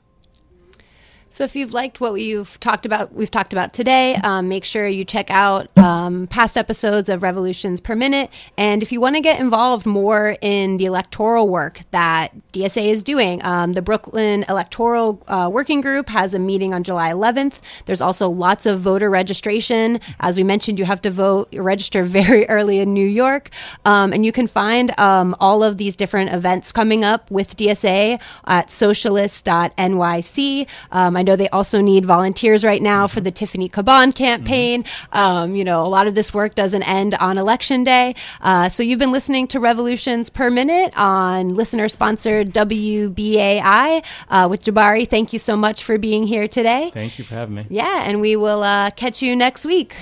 [1.30, 4.88] So if you've liked what we've talked about, we've talked about today, um, make sure
[4.88, 8.32] you check out um, past episodes of Revolutions Per Minute.
[8.57, 13.03] And if you want to get involved more in the electoral work that DSA is
[13.03, 17.61] doing, um, the Brooklyn Electoral uh, Working Group has a meeting on July 11th.
[17.86, 19.99] There's also lots of voter registration.
[20.19, 23.49] As we mentioned, you have to vote, register very early in New York.
[23.86, 28.19] Um, and you can find um, all of these different events coming up with DSA
[28.45, 30.67] at socialist.nyc.
[30.91, 34.84] Um, I know they also need volunteers right now for the Tiffany Caban campaign.
[35.11, 38.15] Um, you know, a lot of this work doesn't end on election day.
[38.41, 44.63] Uh, so you've been listening to Revolutions Per Minute on listener sponsored WBAI uh, with
[44.63, 45.07] Jabari.
[45.07, 46.89] Thank you so much for being here today.
[46.93, 47.65] Thank you for having me.
[47.69, 49.95] Yeah, and we will uh, catch you next week.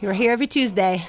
[0.00, 1.06] You're here every Tuesday.